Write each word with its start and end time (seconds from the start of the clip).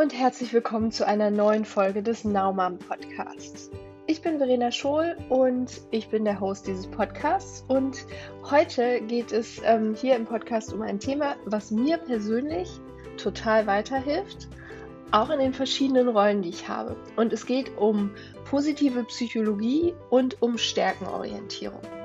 und 0.00 0.14
herzlich 0.14 0.54
willkommen 0.54 0.90
zu 0.90 1.06
einer 1.06 1.30
neuen 1.30 1.66
Folge 1.66 2.02
des 2.02 2.24
Naumann 2.24 2.78
Podcasts. 2.78 3.70
Ich 4.06 4.22
bin 4.22 4.38
Verena 4.38 4.72
Schohl 4.72 5.14
und 5.28 5.82
ich 5.90 6.08
bin 6.08 6.24
der 6.24 6.40
Host 6.40 6.66
dieses 6.66 6.86
Podcasts. 6.86 7.66
Und 7.68 8.06
heute 8.50 9.02
geht 9.02 9.30
es 9.30 9.60
ähm, 9.62 9.94
hier 9.94 10.16
im 10.16 10.24
Podcast 10.24 10.72
um 10.72 10.80
ein 10.80 10.98
Thema, 10.98 11.36
was 11.44 11.70
mir 11.70 11.98
persönlich 11.98 12.70
total 13.18 13.66
weiterhilft, 13.66 14.48
auch 15.10 15.28
in 15.28 15.38
den 15.38 15.52
verschiedenen 15.52 16.08
Rollen, 16.08 16.40
die 16.40 16.48
ich 16.48 16.66
habe. 16.66 16.96
Und 17.16 17.34
es 17.34 17.44
geht 17.44 17.76
um 17.76 18.10
positive 18.46 19.04
Psychologie 19.04 19.92
und 20.08 20.40
um 20.40 20.56
Stärkenorientierung. 20.56 21.99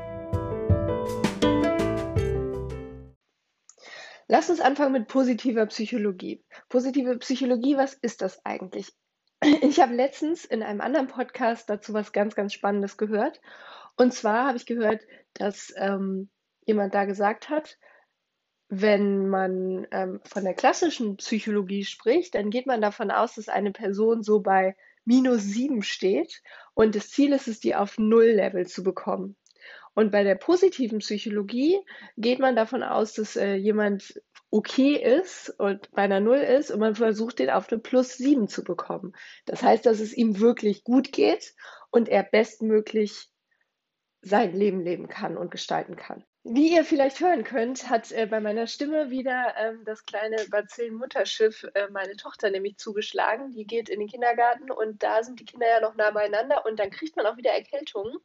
Lass 4.28 4.50
uns 4.50 4.60
anfangen 4.60 4.94
mit 4.94 5.08
positiver 5.08 5.68
Psychologie. 5.68 6.44
Positive 6.70 7.18
Psychologie, 7.20 7.78
was 7.78 7.94
ist 7.94 8.22
das 8.22 8.44
eigentlich? 8.46 8.92
Ich 9.62 9.80
habe 9.80 9.94
letztens 9.94 10.46
in 10.46 10.64
einem 10.64 10.82
anderen 10.82 11.08
Podcast 11.08 11.70
dazu 11.70 11.94
was 11.94 12.12
ganz, 12.12 12.34
ganz 12.34 12.54
Spannendes 12.54 12.98
gehört. 12.98 13.40
Und 13.98 14.14
zwar 14.14 14.48
habe 14.48 14.58
ich 14.58 14.66
gehört, 14.66 15.04
dass 15.34 15.72
ähm, 15.78 16.30
jemand 16.66 16.96
da 16.96 17.06
gesagt 17.06 17.50
hat, 17.50 17.78
wenn 18.68 19.30
man 19.30 19.86
ähm, 19.92 20.22
von 20.24 20.44
der 20.44 20.56
klassischen 20.56 21.18
Psychologie 21.18 21.86
spricht, 21.86 22.34
dann 22.34 22.50
geht 22.50 22.66
man 22.66 22.82
davon 22.82 23.12
aus, 23.12 23.36
dass 23.36 23.50
eine 23.50 23.72
Person 23.72 24.24
so 24.24 24.40
bei 24.40 24.76
minus 25.04 25.44
sieben 25.44 25.84
steht 25.84 26.42
und 26.74 26.96
das 26.96 27.12
Ziel 27.12 27.32
ist 27.34 27.48
es, 27.48 27.60
die 27.60 27.76
auf 27.76 28.00
Null-Level 28.00 28.66
zu 28.66 28.82
bekommen. 28.82 29.36
Und 29.96 30.12
bei 30.12 30.24
der 30.24 30.36
positiven 30.36 31.00
Psychologie 31.00 31.80
geht 32.18 32.40
man 32.40 32.56
davon 32.56 32.84
aus, 32.84 33.14
dass 33.14 33.36
äh, 33.36 33.56
jemand 33.56 34.22
okay 34.52 34.96
ist 34.96 35.50
und 35.58 35.92
bei 35.92 36.04
einer 36.04 36.20
Null 36.20 36.38
ist 36.38 36.70
und 36.72 36.80
man 36.80 36.96
versucht, 36.96 37.40
den 37.40 37.50
auf 37.50 37.72
eine 37.72 37.82
Plus 37.82 38.18
sieben 38.18 38.48
zu 38.48 38.64
bekommen. 38.64 39.14
Das 39.46 39.64
heißt, 39.64 39.86
dass 39.86 40.00
es 40.00 40.14
ihm 40.14 40.40
wirklich 40.40 40.84
gut 40.84 41.12
geht 41.12 41.56
und 41.92 42.10
er 42.10 42.24
bestmöglich 42.24 43.30
sein 44.22 44.54
Leben 44.54 44.82
leben 44.82 45.08
kann 45.08 45.38
und 45.38 45.52
gestalten 45.52 45.96
kann. 45.96 46.24
Wie 46.44 46.74
ihr 46.76 46.86
vielleicht 46.86 47.22
hören 47.22 47.44
könnt, 47.44 47.90
hat 47.90 48.12
äh, 48.12 48.28
bei 48.28 48.40
meiner 48.40 48.68
Stimme 48.68 49.10
wieder 49.10 49.56
ähm, 49.58 49.84
das 49.84 50.06
kleine 50.06 50.38
Bazillen-Mutterschiff 50.50 51.66
äh, 51.74 51.88
meine 51.90 52.16
Tochter 52.18 52.52
nämlich 52.52 52.78
zugeschlagen. 52.78 53.52
Die 53.52 53.66
geht 53.66 53.90
in 53.90 54.00
den 54.00 54.10
Kindergarten 54.10 54.70
und 54.70 55.02
da 55.02 55.24
sind 55.24 55.40
die 55.40 55.46
Kinder 55.46 55.68
ja 55.68 55.82
noch 55.82 55.96
nah 55.96 56.12
beieinander 56.12 56.66
und 56.66 56.80
dann 56.80 56.92
kriegt 56.92 57.16
man 57.16 57.26
auch 57.26 57.38
wieder 57.38 57.52
Erkältungen. 57.52 58.18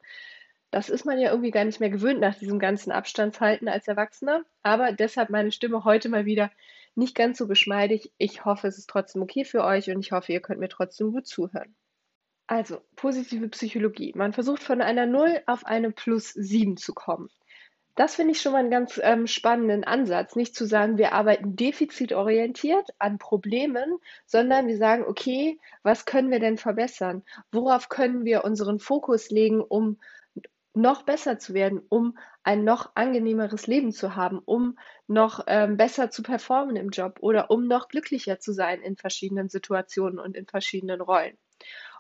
Das 0.71 0.89
ist 0.89 1.05
man 1.05 1.19
ja 1.19 1.31
irgendwie 1.31 1.51
gar 1.51 1.65
nicht 1.65 1.81
mehr 1.81 1.91
gewöhnt 1.91 2.21
nach 2.21 2.39
diesem 2.39 2.59
ganzen 2.59 2.93
Abstandshalten 2.93 3.69
als 3.69 3.89
Erwachsener. 3.89 4.45
Aber 4.63 4.93
deshalb 4.93 5.31
meine 5.31 5.51
Stimme 5.53 5.85
heute 5.85 6.09
mal 6.09 6.25
wieder 6.27 6.51
nicht 6.95 7.15
ganz 7.15 7.39
so 7.39 7.47
geschmeidig. 7.47 8.13
Ich 8.19 8.45
hoffe, 8.45 8.69
es 8.69 8.79
ist 8.79 8.89
trotzdem 8.89 9.23
okay 9.23 9.45
für 9.45 9.65
euch 9.65 9.91
und 9.91 10.01
ich 10.01 10.13
hoffe, 10.13 10.33
ihr 10.33 10.41
könnt 10.41 10.61
mir 10.61 10.69
trotzdem 10.69 11.13
gut 11.13 11.27
zuhören. 11.27 11.75
Also, 12.47 12.81
positive 12.97 13.49
Psychologie. 13.49 14.13
Man 14.17 14.33
versucht 14.33 14.63
von 14.63 14.81
einer 14.81 15.07
0 15.07 15.41
auf 15.47 15.67
eine 15.67 15.93
plus 15.93 16.31
7 16.31 16.77
zu 16.77 16.95
kommen. 16.95 17.31
Das 17.97 18.15
finde 18.15 18.33
ich 18.33 18.41
schon 18.41 18.53
mal 18.53 18.59
einen 18.59 18.71
ganz 18.71 19.01
ähm, 19.03 19.27
spannenden 19.27 19.85
Ansatz. 19.85 20.35
Nicht 20.35 20.55
zu 20.55 20.65
sagen, 20.65 20.97
wir 20.97 21.13
arbeiten 21.13 21.55
defizitorientiert 21.55 22.89
an 22.99 23.19
Problemen, 23.19 23.99
sondern 24.27 24.69
wir 24.69 24.79
sagen, 24.79 25.05
okay, 25.07 25.59
was 25.83 26.07
können 26.07 26.31
wir 26.31 26.41
denn 26.41 26.57
verbessern? 26.57 27.23
Worauf 27.53 27.89
können 27.89 28.25
wir 28.25 28.45
unseren 28.45 28.79
Fokus 28.79 29.31
legen, 29.31 29.61
um 29.61 29.99
noch 30.75 31.03
besser 31.03 31.39
zu 31.39 31.55
werden, 31.55 31.83
um 31.89 32.17
ein 32.43 32.65
noch 32.65 32.93
angenehmeres 32.95 33.67
Leben 33.67 33.93
zu 33.93 34.17
haben, 34.17 34.39
um 34.39 34.79
noch 35.07 35.45
ähm, 35.47 35.77
besser 35.77 36.11
zu 36.11 36.23
performen 36.23 36.77
im 36.77 36.91
Job 36.91 37.19
oder 37.21 37.51
um 37.51 37.67
noch 37.67 37.89
glücklicher 37.89 38.39
zu 38.39 38.53
sein 38.53 38.81
in 38.81 38.97
verschiedenen 38.97 39.49
Situationen 39.49 40.19
und 40.19 40.37
in 40.37 40.47
verschiedenen 40.47 41.01
Rollen. 41.01 41.37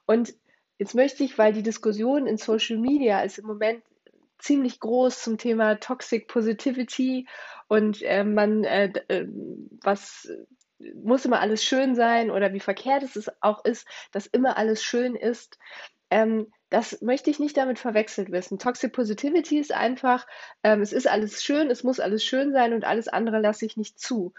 Und 0.06 0.34
jetzt 0.78 0.94
möchte 0.94 1.24
ich, 1.24 1.36
weil 1.36 1.52
die 1.52 1.62
Diskussion 1.62 2.26
in 2.26 2.36
Social 2.36 2.78
Media 2.78 3.20
ist 3.22 3.38
im 3.38 3.46
Moment 3.46 3.82
ziemlich 4.38 4.80
groß 4.80 5.22
zum 5.22 5.36
Thema 5.36 5.74
Toxic 5.76 6.26
Positivity 6.28 7.28
und 7.68 8.02
äh, 8.02 8.24
man, 8.24 8.64
äh, 8.64 8.92
äh, 9.08 9.26
was 9.82 10.28
muss 10.94 11.24
immer 11.24 11.40
alles 11.40 11.62
schön 11.62 11.94
sein 11.94 12.30
oder 12.30 12.52
wie 12.52 12.60
verkehrt 12.60 13.02
es 13.02 13.30
auch 13.42 13.64
ist, 13.64 13.86
dass 14.12 14.26
immer 14.26 14.56
alles 14.56 14.82
schön 14.82 15.14
ist. 15.14 15.58
Ähm, 16.10 16.50
das 16.70 17.02
möchte 17.02 17.30
ich 17.30 17.40
nicht 17.40 17.56
damit 17.56 17.78
verwechselt 17.78 18.30
wissen. 18.30 18.58
Toxic 18.58 18.92
Positivity 18.92 19.58
ist 19.58 19.72
einfach, 19.72 20.26
ähm, 20.62 20.80
es 20.80 20.92
ist 20.92 21.08
alles 21.08 21.42
schön, 21.42 21.70
es 21.70 21.84
muss 21.84 22.00
alles 22.00 22.24
schön 22.24 22.52
sein 22.52 22.72
und 22.72 22.84
alles 22.84 23.08
andere 23.08 23.40
lasse 23.40 23.66
ich 23.66 23.76
nicht 23.76 23.98
zu. 23.98 24.32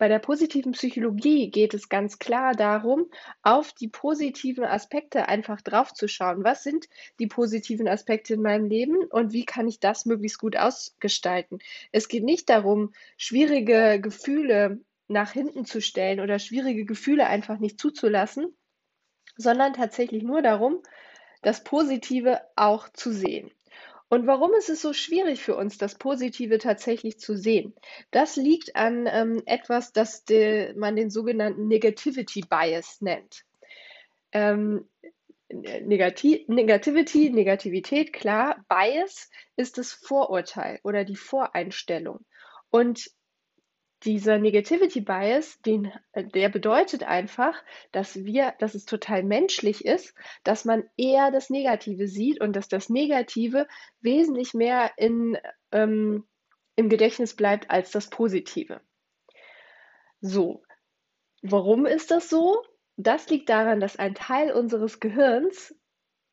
Bei 0.00 0.08
der 0.08 0.18
positiven 0.18 0.72
Psychologie 0.72 1.50
geht 1.50 1.74
es 1.74 1.90
ganz 1.90 2.18
klar 2.18 2.54
darum, 2.54 3.10
auf 3.42 3.72
die 3.72 3.88
positiven 3.88 4.64
Aspekte 4.64 5.28
einfach 5.28 5.60
draufzuschauen. 5.60 6.42
Was 6.42 6.62
sind 6.62 6.86
die 7.18 7.26
positiven 7.26 7.86
Aspekte 7.86 8.32
in 8.32 8.40
meinem 8.40 8.64
Leben 8.64 9.04
und 9.10 9.34
wie 9.34 9.44
kann 9.44 9.68
ich 9.68 9.78
das 9.78 10.06
möglichst 10.06 10.38
gut 10.38 10.56
ausgestalten? 10.56 11.58
Es 11.92 12.08
geht 12.08 12.24
nicht 12.24 12.48
darum, 12.48 12.94
schwierige 13.18 14.00
Gefühle 14.00 14.80
nach 15.08 15.32
hinten 15.32 15.66
zu 15.66 15.82
stellen 15.82 16.20
oder 16.20 16.38
schwierige 16.38 16.86
Gefühle 16.86 17.26
einfach 17.26 17.58
nicht 17.58 17.78
zuzulassen, 17.78 18.56
sondern 19.36 19.74
tatsächlich 19.74 20.22
nur 20.22 20.40
darum, 20.40 20.82
das 21.42 21.64
Positive 21.64 22.40
auch 22.56 22.88
zu 22.90 23.12
sehen. 23.12 23.50
Und 24.08 24.26
warum 24.26 24.52
ist 24.54 24.68
es 24.68 24.82
so 24.82 24.92
schwierig 24.92 25.40
für 25.40 25.54
uns, 25.54 25.78
das 25.78 25.94
Positive 25.94 26.58
tatsächlich 26.58 27.20
zu 27.20 27.36
sehen? 27.36 27.74
Das 28.10 28.34
liegt 28.34 28.74
an 28.74 29.08
ähm, 29.10 29.40
etwas, 29.46 29.92
das 29.92 30.24
de, 30.24 30.74
man 30.74 30.96
den 30.96 31.10
sogenannten 31.10 31.68
Negativity 31.68 32.40
Bias 32.40 33.00
nennt. 33.00 33.44
Ähm, 34.32 34.88
Negati 35.52 36.44
Negativity, 36.48 37.30
Negativität, 37.30 38.12
klar. 38.12 38.64
Bias 38.68 39.30
ist 39.56 39.78
das 39.78 39.92
Vorurteil 39.92 40.80
oder 40.82 41.04
die 41.04 41.16
Voreinstellung. 41.16 42.24
Und 42.70 43.10
dieser 44.04 44.38
Negativity 44.38 45.00
Bias, 45.00 45.60
den, 45.62 45.92
äh, 46.12 46.24
der 46.24 46.48
bedeutet 46.48 47.02
einfach, 47.02 47.62
dass 47.92 48.24
wir, 48.24 48.54
dass 48.58 48.74
es 48.74 48.84
total 48.84 49.22
menschlich 49.22 49.84
ist, 49.84 50.14
dass 50.44 50.64
man 50.64 50.84
eher 50.96 51.30
das 51.30 51.50
Negative 51.50 52.08
sieht 52.08 52.40
und 52.40 52.54
dass 52.54 52.68
das 52.68 52.88
Negative 52.88 53.66
wesentlich 54.00 54.54
mehr 54.54 54.92
in, 54.96 55.38
ähm, 55.72 56.26
im 56.76 56.88
Gedächtnis 56.88 57.36
bleibt 57.36 57.70
als 57.70 57.90
das 57.90 58.08
Positive. 58.08 58.80
So, 60.20 60.62
warum 61.42 61.86
ist 61.86 62.10
das 62.10 62.28
so? 62.28 62.62
Das 62.96 63.28
liegt 63.28 63.48
daran, 63.48 63.80
dass 63.80 63.96
ein 63.96 64.14
Teil 64.14 64.52
unseres 64.52 65.00
Gehirns 65.00 65.74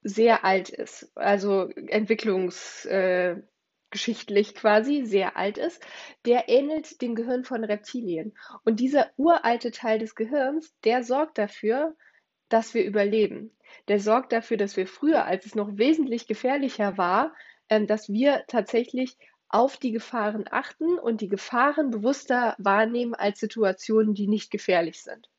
sehr 0.02 0.46
alt 0.46 0.70
ist, 0.70 1.12
also 1.16 1.68
Entwicklungs, 1.70 2.86
äh, 2.86 3.42
geschichtlich 3.90 4.56
quasi 4.56 5.06
sehr 5.06 5.38
alt 5.38 5.58
ist, 5.58 5.82
der 6.26 6.50
ähnelt 6.50 7.02
dem 7.02 7.16
Gehirn 7.16 7.44
von 7.44 7.64
Reptilien. 7.64 8.38
Und 8.64 8.80
dieser 8.80 9.12
uralte 9.18 9.72
Teil 9.72 10.00
des 10.00 10.16
Gehirns, 10.16 10.74
der 10.84 11.04
sorgt 11.04 11.38
dafür, 11.38 11.96
dass 12.50 12.74
wir 12.74 12.86
überleben. 12.86 13.56
Der 13.88 14.00
sorgt 14.00 14.32
dafür, 14.32 14.58
dass 14.58 14.78
wir 14.78 14.88
früher, 14.88 15.26
als 15.26 15.46
es 15.46 15.56
noch 15.56 15.78
wesentlich 15.78 16.28
gefährlicher 16.28 16.98
war, 16.98 17.34
ähm, 17.70 17.88
dass 17.88 18.10
wir 18.10 18.44
tatsächlich 18.48 19.18
auf 19.50 19.78
die 19.78 19.92
Gefahren 19.92 20.46
achten 20.50 21.00
und 21.00 21.22
die 21.22 21.30
Gefahren 21.30 21.90
bewusster 21.90 22.56
wahrnehmen 22.58 23.14
als 23.14 23.40
Situationen, 23.40 24.14
die 24.14 24.28
nicht 24.28 24.52
gefährlich 24.52 25.02
sind. 25.02 25.30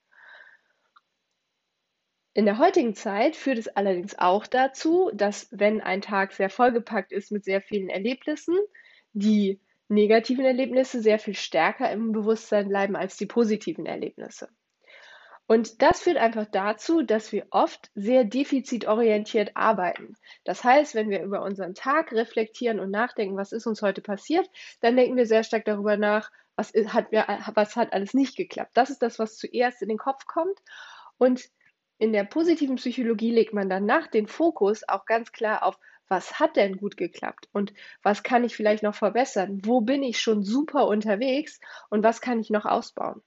In 2.39 2.45
der 2.45 2.59
heutigen 2.59 2.95
Zeit 2.95 3.35
führt 3.35 3.59
es 3.59 3.67
allerdings 3.67 4.17
auch 4.17 4.47
dazu, 4.47 5.11
dass 5.13 5.49
wenn 5.51 5.81
ein 5.81 6.01
Tag 6.01 6.33
sehr 6.33 6.51
vollgepackt 6.51 7.11
ist 7.11 7.33
mit 7.33 7.43
sehr 7.45 7.61
vielen 7.61 7.89
Erlebnissen, 7.89 8.57
die 9.13 9.61
negativen 9.89 10.45
Erlebnisse 10.45 11.03
sehr 11.03 11.19
viel 11.19 11.35
stärker 11.35 11.91
im 11.91 12.13
Bewusstsein 12.13 12.69
bleiben 12.69 12.95
als 12.95 13.17
die 13.17 13.27
positiven 13.27 13.87
Erlebnisse. 13.87 14.49
Und 15.49 15.83
das 15.83 16.03
führt 16.03 16.17
einfach 16.17 16.47
dazu, 16.47 17.03
dass 17.03 17.33
wir 17.33 17.49
oft 17.51 17.91
sehr 17.97 18.23
defizitorientiert 18.23 19.57
arbeiten. 19.57 20.15
Das 20.45 20.63
heißt, 20.63 20.95
wenn 20.95 21.11
wir 21.11 21.25
über 21.25 21.43
unseren 21.43 21.75
Tag 21.75 22.13
reflektieren 22.13 22.79
und 22.79 22.93
nachdenken, 22.93 23.37
was 23.37 23.51
ist 23.51 23.67
uns 23.67 23.83
heute 23.83 24.01
passiert, 24.01 24.49
dann 24.81 24.95
denken 24.95 25.17
wir 25.17 25.27
sehr 25.27 25.43
stark 25.43 25.65
darüber 25.65 25.97
nach, 25.97 26.31
was 26.55 26.73
hat, 26.73 27.11
was 27.11 27.75
hat 27.75 27.93
alles 27.93 28.15
nicht 28.15 28.37
geklappt. 28.37 28.71
Das 28.75 28.91
ist 28.91 29.03
das, 29.03 29.19
was 29.19 29.37
zuerst 29.37 29.83
in 29.83 29.89
den 29.89 29.99
Kopf 29.99 30.25
kommt. 30.27 30.57
Und 31.17 31.51
in 31.99 32.13
der 32.13 32.25
positiven 32.25 32.77
Psychologie 32.77 33.33
legt 33.33 33.53
man 33.53 33.69
danach 33.69 34.07
den 34.07 34.27
Fokus 34.27 34.89
auch 34.89 35.05
ganz 35.05 35.33
klar 35.33 35.65
auf, 35.65 35.79
was 36.09 36.39
hat 36.39 36.57
denn 36.57 36.79
gut 36.79 36.97
geklappt 36.97 37.49
und 37.53 37.75
was 38.03 38.23
kann 38.23 38.45
ich 38.45 38.57
vielleicht 38.57 38.83
noch 38.83 38.95
verbessern? 38.95 39.61
Wo 39.65 39.83
bin 39.83 40.03
ich 40.03 40.21
schon 40.21 40.43
super 40.43 40.87
unterwegs 40.87 41.61
und 41.91 42.03
was 42.03 42.21
kann 42.21 42.41
ich 42.41 42.51
noch 42.51 42.65
ausbauen? 42.65 43.21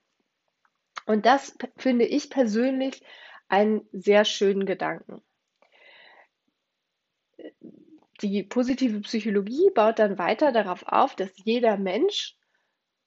Und 1.06 1.26
das 1.26 1.56
finde 1.76 2.06
ich 2.06 2.30
persönlich 2.30 3.02
einen 3.48 3.86
sehr 3.92 4.24
schönen 4.24 4.66
Gedanken. 4.66 5.22
Die 8.20 8.42
positive 8.42 9.00
Psychologie 9.00 9.70
baut 9.74 9.98
dann 9.98 10.18
weiter 10.18 10.52
darauf 10.52 10.84
auf, 10.86 11.14
dass 11.16 11.30
jeder 11.36 11.76
Mensch 11.76 12.36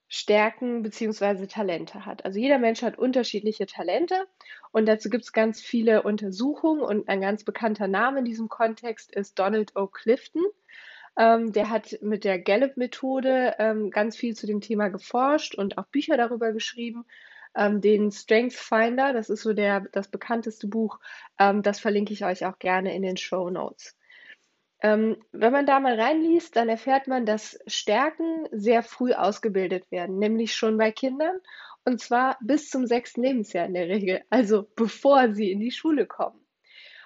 Stärken 0.08 0.84
bzw. 0.84 1.48
Talente 1.48 2.06
hat. 2.06 2.26
Also 2.26 2.40
jeder 2.40 2.60
Mensch 2.60 2.84
hat 2.84 2.98
unterschiedliche 2.98 3.66
Talente 3.66 4.28
und 4.72 4.88
dazu 4.88 5.10
gibt 5.10 5.24
es 5.24 5.34
ganz 5.34 5.62
viele 5.62 6.04
Untersuchungen 6.04 6.82
und 6.82 7.10
ein 7.10 7.22
ganz 7.22 7.44
bekannter 7.44 7.88
Name 7.88 8.20
in 8.20 8.26
diesem 8.26 8.50
Kontext 8.50 9.14
ist 9.14 9.40
Donald 9.40 9.76
O. 9.76 9.88
Clifton. 9.88 10.44
Ähm, 11.18 11.54
der 11.54 11.70
hat 11.70 11.98
mit 12.02 12.24
der 12.24 12.40
Gallup-Methode 12.40 13.56
ähm, 13.58 13.90
ganz 13.90 14.18
viel 14.18 14.36
zu 14.36 14.48
dem 14.48 14.62
Thema 14.62 14.90
geforscht 14.90 15.56
und 15.56 15.78
auch 15.78 15.86
Bücher 15.88 16.18
darüber 16.18 16.52
geschrieben. 16.52 17.06
Ähm, 17.56 17.80
den 17.80 18.12
Strength 18.12 18.54
Finder, 18.54 19.14
das 19.14 19.30
ist 19.30 19.42
so 19.42 19.54
der, 19.54 19.82
das 19.92 20.10
bekannteste 20.10 20.68
Buch, 20.68 21.00
ähm, 21.40 21.64
das 21.64 21.80
verlinke 21.80 22.12
ich 22.14 22.26
euch 22.26 22.46
auch 22.46 22.60
gerne 22.60 22.94
in 22.94 23.02
den 23.02 23.18
Show 23.18 23.50
Notes. 23.50 23.96
Ähm, 24.86 25.18
wenn 25.32 25.52
man 25.52 25.66
da 25.66 25.80
mal 25.80 26.00
reinliest, 26.00 26.56
dann 26.56 26.70
erfährt 26.70 27.08
man, 27.08 27.26
dass 27.26 27.58
Stärken 27.66 28.48
sehr 28.52 28.84
früh 28.84 29.14
ausgebildet 29.14 29.90
werden, 29.90 30.20
nämlich 30.20 30.54
schon 30.54 30.78
bei 30.78 30.92
Kindern 30.92 31.40
und 31.86 32.00
zwar 32.00 32.38
bis 32.40 32.70
zum 32.70 32.86
sechsten 32.86 33.24
Lebensjahr 33.24 33.66
in 33.66 33.74
der 33.74 33.88
Regel, 33.88 34.22
also 34.30 34.68
bevor 34.76 35.34
sie 35.34 35.52
in 35.52 35.60
die 35.60 35.72
Schule 35.72 36.06
kommen. 36.06 36.40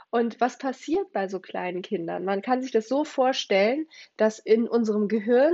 Und 0.09 0.41
was 0.41 0.57
passiert 0.57 1.13
bei 1.13 1.29
so 1.29 1.39
kleinen 1.39 1.81
Kindern? 1.81 2.25
Man 2.25 2.41
kann 2.41 2.61
sich 2.61 2.71
das 2.71 2.89
so 2.89 3.05
vorstellen, 3.05 3.87
dass 4.17 4.39
in 4.39 4.67
unserem 4.67 5.07
Gehirn 5.07 5.53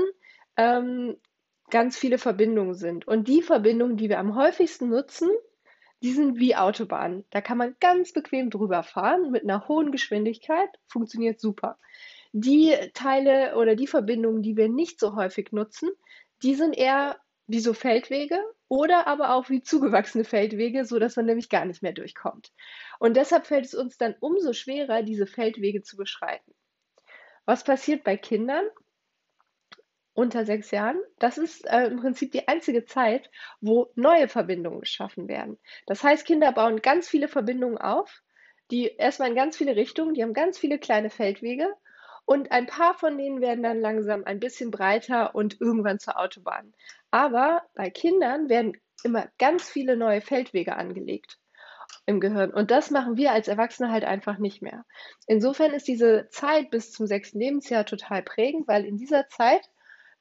ähm, 0.58 1.18
ganz 1.70 1.96
viele 1.96 2.18
Verbindungen 2.18 2.74
sind. 2.74 3.08
Und 3.08 3.28
die 3.28 3.44
Verbindungen, 3.44 3.98
die 3.98 4.10
wir 4.10 4.18
am 4.18 4.36
häufigsten 4.36 4.90
nutzen, 4.90 5.30
die 6.02 6.12
sind 6.12 6.40
wie 6.40 6.56
Autobahnen. 6.56 7.24
Da 7.30 7.42
kann 7.42 7.60
man 7.60 7.76
ganz 7.80 8.14
bequem 8.14 8.50
drüber 8.50 8.82
fahren 8.82 9.30
mit 9.30 9.44
einer 9.44 9.68
hohen 9.68 9.92
Geschwindigkeit, 9.92 10.70
funktioniert 10.88 11.40
super. 11.40 11.78
Die 12.38 12.76
Teile 12.94 13.56
oder 13.56 13.78
die 13.78 13.88
Verbindungen, 13.88 14.42
die 14.42 14.58
wir 14.58 14.68
nicht 14.68 15.00
so 15.00 15.16
häufig 15.16 15.54
nutzen, 15.54 15.90
die 16.44 16.54
sind 16.54 16.74
eher 16.74 17.18
wie 17.48 17.62
so 17.62 17.74
Feldwege 17.74 18.38
oder 18.68 19.08
aber 19.08 19.36
auch 19.36 19.50
wie 19.50 19.62
zugewachsene 19.62 20.26
Feldwege, 20.26 20.84
so 20.84 21.00
dass 21.00 21.16
man 21.16 21.28
nämlich 21.28 21.48
gar 21.48 21.64
nicht 21.64 21.82
mehr 21.82 21.94
durchkommt. 21.94 22.52
Und 23.00 23.16
deshalb 23.16 23.48
fällt 23.48 23.64
es 23.64 23.74
uns 23.74 23.98
dann 23.98 24.16
umso 24.20 24.52
schwerer, 24.52 25.02
diese 25.02 25.28
Feldwege 25.28 25.82
zu 25.82 25.96
beschreiten. 25.96 26.54
Was 27.46 27.64
passiert 27.64 28.04
bei 28.04 28.18
Kindern 28.18 28.66
unter 30.14 30.46
sechs 30.46 30.72
Jahren? 30.72 31.00
Das 31.20 31.38
ist 31.38 31.66
äh, 31.68 31.86
im 31.86 32.02
Prinzip 32.02 32.34
die 32.34 32.50
einzige 32.50 32.84
Zeit, 32.84 33.32
wo 33.62 33.94
neue 33.96 34.28
Verbindungen 34.28 34.82
geschaffen 34.82 35.30
werden. 35.30 35.58
Das 35.86 36.04
heißt, 36.04 36.26
Kinder 36.26 36.52
bauen 36.52 36.82
ganz 36.82 37.08
viele 37.08 37.30
Verbindungen 37.30 37.78
auf, 37.78 38.24
die 38.72 38.88
erstmal 38.88 39.30
in 39.30 39.36
ganz 39.36 39.56
viele 39.56 39.78
Richtungen, 39.78 40.16
die 40.16 40.24
haben 40.24 40.34
ganz 40.34 40.58
viele 40.58 40.80
kleine 40.80 41.10
Feldwege 41.10 41.74
und 42.26 42.52
ein 42.52 42.66
paar 42.66 42.94
von 42.96 43.18
denen 43.18 43.42
werden 43.42 43.64
dann 43.64 43.80
langsam 43.80 44.24
ein 44.24 44.40
bisschen 44.40 44.72
breiter 44.72 45.36
und 45.36 45.62
irgendwann 45.62 46.00
zur 46.00 46.20
Autobahn. 46.20 46.74
Aber 47.12 47.64
bei 47.76 47.90
Kindern 47.90 48.50
werden 48.50 48.74
immer 49.04 49.28
ganz 49.38 49.70
viele 49.70 49.96
neue 49.96 50.22
Feldwege 50.22 50.76
angelegt 50.76 51.38
im 52.06 52.20
Gehirn. 52.20 52.52
Und 52.52 52.72
das 52.72 52.92
machen 52.92 53.18
wir 53.18 53.32
als 53.32 53.48
Erwachsene 53.48 53.92
halt 53.92 54.04
einfach 54.04 54.38
nicht 54.38 54.62
mehr. 54.62 54.86
Insofern 55.28 55.72
ist 55.72 55.88
diese 55.88 56.28
Zeit 56.30 56.72
bis 56.72 56.92
zum 56.92 57.08
sechsten 57.08 57.40
Lebensjahr 57.40 57.86
total 57.86 58.24
prägend, 58.24 58.68
weil 58.68 58.86
in 58.86 58.98
dieser 58.98 59.28
Zeit 59.30 59.70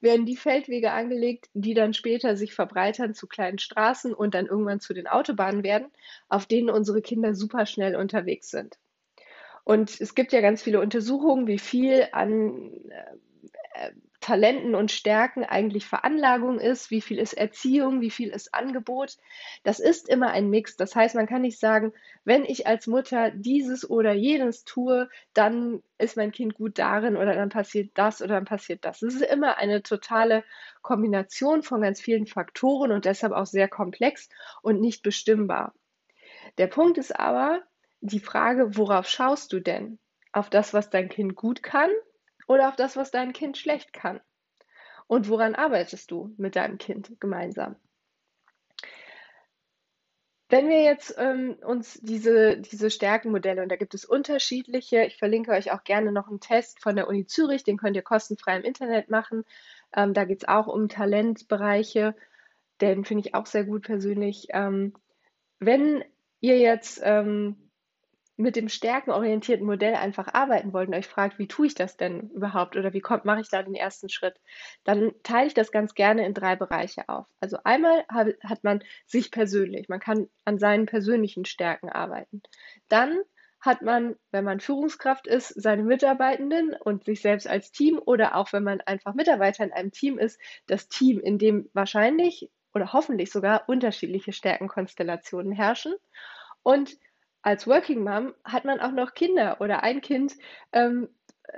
werden 0.01 0.27
die 0.27 0.37
Feldwege 0.37 0.93
angelegt, 0.93 1.49
die 1.55 1.75
dann 1.75 1.95
später 1.95 2.37
sich 2.37 2.55
verbreitern 2.55 3.15
zu 3.15 3.27
kleinen 3.27 3.59
Straßen 3.59 4.13
und 4.13 4.35
dann 4.35 4.47
irgendwann 4.47 4.81
zu 4.81 4.93
den 4.93 5.07
Autobahnen 5.07 5.63
werden, 5.63 5.91
auf 6.29 6.47
denen 6.47 6.71
unsere 6.71 7.01
Kinder 7.01 7.35
super 7.35 7.65
schnell 7.65 7.97
unterwegs 7.97 8.51
sind. 8.51 8.77
Und 9.65 10.01
es 10.01 10.15
gibt 10.15 10.33
ja 10.33 10.41
ganz 10.41 10.63
viele 10.63 10.81
Untersuchungen, 10.81 11.47
wie 11.47 11.59
viel 11.59 12.07
an 12.13 12.71
äh, 12.91 13.91
Talenten 14.25 14.75
und 14.75 14.91
Stärken 14.91 15.45
eigentlich 15.45 15.85
Veranlagung 15.85 16.59
ist, 16.59 16.91
wie 16.91 17.03
viel 17.03 17.19
ist 17.19 17.35
Erziehung, 17.35 18.01
wie 18.01 18.09
viel 18.09 18.31
ist 18.31 18.55
Angebot. 18.55 19.19
Das 19.65 19.81
ist 19.81 20.09
immer 20.09 20.31
ein 20.31 20.49
Mix. 20.49 20.79
Das 20.79 20.97
heißt, 20.97 21.15
man 21.15 21.27
kann 21.27 21.43
nicht 21.43 21.61
sagen, 21.61 21.93
wenn 22.25 22.47
ich 22.47 22.67
als 22.67 22.87
Mutter 22.87 23.33
dieses 23.33 23.89
oder 23.89 24.15
jenes 24.15 24.65
tue, 24.65 25.11
dann 25.35 25.83
ist 25.99 26.17
mein 26.17 26.33
Kind 26.33 26.55
gut 26.55 26.79
darin 26.79 27.19
oder 27.19 27.35
dann 27.35 27.51
passiert 27.51 27.91
das 27.97 28.23
oder 28.23 28.37
dann 28.37 28.47
passiert 28.47 28.87
das. 28.87 29.03
Es 29.03 29.15
ist 29.15 29.31
immer 29.31 29.59
eine 29.59 29.83
totale 29.83 30.43
Kombination 30.81 31.63
von 31.63 31.83
ganz 31.83 32.01
vielen 32.01 32.27
Faktoren 32.27 32.93
und 32.93 33.05
deshalb 33.05 33.35
auch 33.35 33.45
sehr 33.45 33.69
komplex 33.69 34.31
und 34.63 34.81
nicht 34.81 35.03
bestimmbar. 35.03 35.75
Der 36.57 36.69
Punkt 36.69 36.97
ist 36.97 37.15
aber, 37.15 37.63
die 38.05 38.21
Frage, 38.21 38.77
worauf 38.77 39.09
schaust 39.09 39.53
du 39.53 39.61
denn? 39.61 39.99
Auf 40.33 40.51
das, 40.51 40.75
was 40.75 40.91
dein 40.91 41.09
Kind 41.09 41.37
gut 41.37 41.63
kann 41.63 41.91
oder 42.47 42.69
auf 42.69 42.77
das, 42.77 42.97
was 42.97 43.11
dein 43.11 43.33
Kind 43.33 43.57
schlecht 43.57 43.93
kann? 43.93 44.21
Und 45.07 45.29
woran 45.29 45.55
arbeitest 45.55 46.11
du 46.11 46.35
mit 46.37 46.57
deinem 46.57 46.79
Kind 46.79 47.19
gemeinsam? 47.21 47.77
Wenn 50.51 50.69
wir 50.69 50.83
jetzt 50.83 51.15
ähm, 51.17 51.57
uns 51.65 51.99
diese, 52.03 52.59
diese 52.59 52.91
Stärkenmodelle, 52.91 53.63
und 53.63 53.71
da 53.71 53.77
gibt 53.77 53.95
es 53.95 54.05
unterschiedliche, 54.05 55.05
ich 55.05 55.17
verlinke 55.17 55.53
euch 55.53 55.73
auch 55.73 55.83
gerne 55.85 56.13
noch 56.13 56.29
einen 56.29 56.41
Test 56.41 56.81
von 56.83 56.97
der 56.97 57.09
Uni 57.09 57.27
Zürich, 57.27 57.65
den 57.65 57.79
könnt 57.79 57.97
ihr 57.97 58.03
kostenfrei 58.03 58.57
im 58.57 58.65
Internet 58.65 59.09
machen. 59.09 59.45
Ähm, 59.97 60.13
da 60.13 60.25
geht 60.25 60.43
es 60.43 60.49
auch 60.49 60.67
um 60.67 60.89
Talentbereiche, 60.89 62.15
den 62.83 63.05
finde 63.05 63.27
ich 63.27 63.35
auch 63.35 63.47
sehr 63.47 63.65
gut 63.65 63.83
persönlich. 63.85 64.49
Ähm, 64.51 64.93
wenn 65.59 66.05
ihr 66.41 66.59
jetzt 66.59 67.01
ähm, 67.03 67.64
mit 68.37 68.57
dem 68.57 68.69
stärkenorientierten 68.69 69.65
Modell 69.65 69.95
einfach 69.95 70.33
arbeiten 70.35 70.73
wollt 70.73 70.89
und 70.89 70.95
euch 70.95 71.07
fragt, 71.07 71.39
wie 71.39 71.47
tue 71.47 71.69
ich 71.69 71.75
das 71.75 71.97
denn 71.97 72.31
überhaupt 72.31 72.77
oder 72.77 72.93
wie 72.93 73.03
mache 73.23 73.41
ich 73.41 73.49
da 73.49 73.63
den 73.63 73.75
ersten 73.75 74.09
Schritt, 74.09 74.41
dann 74.83 75.13
teile 75.23 75.47
ich 75.47 75.55
das 75.55 75.71
ganz 75.71 75.95
gerne 75.95 76.27
in 76.27 76.35
drei 76.35 76.57
Bereiche 76.57 77.09
auf. 77.09 77.27
Also 77.41 77.59
einmal 77.63 78.05
hat 78.09 78.65
man 78.65 78.83
sich 79.07 79.31
persönlich, 79.31 79.89
man 79.89 80.01
kann 80.01 80.29
an 80.45 80.59
seinen 80.59 80.87
persönlichen 80.87 81.45
Stärken 81.45 81.89
arbeiten. 81.89 82.43
Dann 82.89 83.21
hat 83.61 83.83
man, 83.83 84.17
wenn 84.31 84.45
man 84.45 84.61
Führungskraft 84.61 85.27
ist, 85.27 85.49
seine 85.49 85.85
Mitarbeitenden 85.85 86.75
und 86.75 87.05
sich 87.05 87.23
selbst 87.23 87.49
als 87.49 87.73
Team 87.73 87.99
oder 88.05 88.35
auch 88.35 88.53
wenn 88.53 88.63
man 88.63 88.81
einfach 88.83 89.15
Mitarbeiter 89.15 89.65
in 89.65 89.73
einem 89.73 89.91
Team 89.91 90.19
ist, 90.19 90.39
das 90.67 90.89
Team, 90.89 91.19
in 91.21 91.39
dem 91.39 91.71
wahrscheinlich 91.73 92.51
oder 92.75 92.93
hoffentlich 92.93 93.31
sogar 93.31 93.69
unterschiedliche 93.69 94.33
Stärkenkonstellationen 94.33 95.53
herrschen. 95.53 95.95
Und 96.63 96.99
als 97.45 97.67
Working 97.67 98.03
Mom 98.03 98.35
hat 98.43 98.65
man 98.65 98.81
auch 98.81 98.93
noch 98.93 99.13
Kinder 99.13 99.61
oder 99.61 99.83
ein 99.83 100.01
Kind, 100.01 100.35
ähm, 100.73 101.11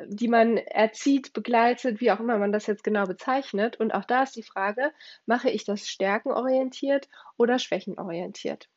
die 0.08 0.26
man 0.26 0.56
erzieht, 0.56 1.32
begleitet, 1.32 2.00
wie 2.00 2.10
auch 2.10 2.18
immer 2.18 2.38
man 2.38 2.50
das 2.50 2.66
jetzt 2.66 2.82
genau 2.82 3.04
bezeichnet. 3.04 3.78
Und 3.78 3.94
auch 3.94 4.04
da 4.04 4.24
ist 4.24 4.34
die 4.34 4.42
Frage, 4.42 4.92
mache 5.26 5.48
ich 5.48 5.64
das 5.64 5.88
stärkenorientiert 5.88 7.08
oder 7.36 7.60
schwächenorientiert 7.60 8.68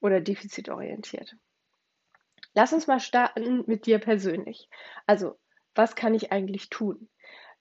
oder 0.00 0.20
defizitorientiert? 0.20 1.36
Lass 2.54 2.72
uns 2.72 2.88
mal 2.88 2.98
starten 2.98 3.62
mit 3.66 3.86
dir 3.86 4.00
persönlich. 4.00 4.68
Also, 5.06 5.38
was 5.76 5.94
kann 5.94 6.12
ich 6.14 6.32
eigentlich 6.32 6.70
tun? 6.70 7.08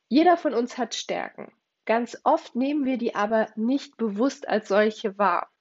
Jeder 0.08 0.38
von 0.38 0.56
uns 0.56 0.80
hat 0.80 0.96
Stärken. 0.96 1.54
Ganz 1.86 2.20
oft 2.24 2.56
nehmen 2.56 2.84
wir 2.86 2.98
die 2.98 3.13
aber 3.13 3.48
nicht 3.56 3.96
bewusst 3.98 4.48
als 4.48 4.70
solche 4.70 5.20
wahr. 5.20 5.51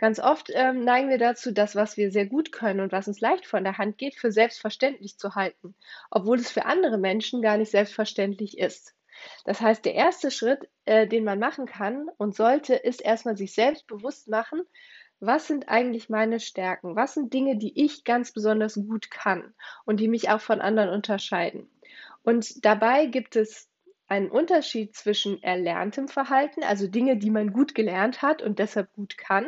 Ganz 0.00 0.18
oft 0.18 0.50
ähm, 0.54 0.82
neigen 0.82 1.10
wir 1.10 1.18
dazu, 1.18 1.52
das, 1.52 1.76
was 1.76 1.98
wir 1.98 2.10
sehr 2.10 2.24
gut 2.24 2.52
können 2.52 2.80
und 2.80 2.90
was 2.90 3.06
uns 3.06 3.20
leicht 3.20 3.46
von 3.46 3.64
der 3.64 3.76
Hand 3.76 3.98
geht, 3.98 4.14
für 4.14 4.32
selbstverständlich 4.32 5.18
zu 5.18 5.34
halten, 5.34 5.74
obwohl 6.10 6.38
es 6.38 6.50
für 6.50 6.64
andere 6.64 6.96
Menschen 6.96 7.42
gar 7.42 7.58
nicht 7.58 7.70
selbstverständlich 7.70 8.56
ist. 8.56 8.94
Das 9.44 9.60
heißt, 9.60 9.84
der 9.84 9.92
erste 9.92 10.30
Schritt, 10.30 10.70
äh, 10.86 11.06
den 11.06 11.24
man 11.24 11.38
machen 11.38 11.66
kann 11.66 12.08
und 12.16 12.34
sollte, 12.34 12.76
ist 12.76 13.02
erstmal 13.02 13.36
sich 13.36 13.52
selbst 13.52 13.86
bewusst 13.88 14.26
machen, 14.26 14.62
was 15.18 15.46
sind 15.46 15.68
eigentlich 15.68 16.08
meine 16.08 16.40
Stärken? 16.40 16.96
Was 16.96 17.12
sind 17.12 17.34
Dinge, 17.34 17.58
die 17.58 17.78
ich 17.84 18.04
ganz 18.04 18.32
besonders 18.32 18.76
gut 18.76 19.10
kann 19.10 19.52
und 19.84 20.00
die 20.00 20.08
mich 20.08 20.30
auch 20.30 20.40
von 20.40 20.62
anderen 20.62 20.88
unterscheiden? 20.88 21.70
Und 22.22 22.64
dabei 22.64 23.04
gibt 23.04 23.36
es 23.36 23.68
einen 24.08 24.30
Unterschied 24.30 24.96
zwischen 24.96 25.42
erlerntem 25.42 26.08
Verhalten, 26.08 26.64
also 26.64 26.86
Dinge, 26.86 27.18
die 27.18 27.30
man 27.30 27.52
gut 27.52 27.74
gelernt 27.74 28.22
hat 28.22 28.40
und 28.40 28.58
deshalb 28.58 28.90
gut 28.94 29.18
kann, 29.18 29.46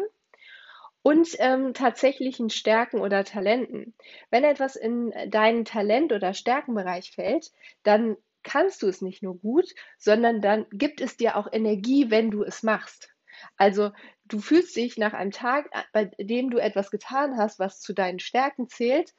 und 1.03 1.29
ähm, 1.39 1.75
tatsächlichen 1.75 2.51
Stärken 2.51 3.01
oder 3.01 3.25
Talenten. 3.25 3.95
Wenn 4.31 4.45
etwas 4.45 4.77
in 4.77 5.13
deinen 5.29 5.65
Talent- 5.65 6.13
oder 6.13 6.35
Stärkenbereich 6.35 7.13
fällt, 7.13 7.51
dann 7.83 8.17
kannst 8.43 8.83
du 8.83 8.89
es 8.89 9.03
nicht 9.03 9.23
nur 9.23 9.39
gut, 9.39 9.69
sondern 9.99 10.41
dann 10.41 10.67
gibt 10.71 11.01
es 11.01 11.17
dir 11.17 11.37
auch 11.37 11.49
Energie, 11.53 12.11
wenn 12.11 12.31
du 12.31 12.43
es 12.43 12.63
machst. 12.63 13.11
Also 13.57 13.91
du 14.25 14.39
fühlst 14.41 14.77
dich 14.77 14.97
nach 14.99 15.13
einem 15.13 15.31
Tag, 15.31 15.69
äh, 15.73 15.83
bei 15.93 16.05
dem 16.19 16.51
du 16.51 16.59
etwas 16.59 16.91
getan 16.91 17.37
hast, 17.37 17.59
was 17.59 17.81
zu 17.81 17.93
deinen 17.93 18.19
Stärken 18.19 18.69
zählt, 18.69 19.15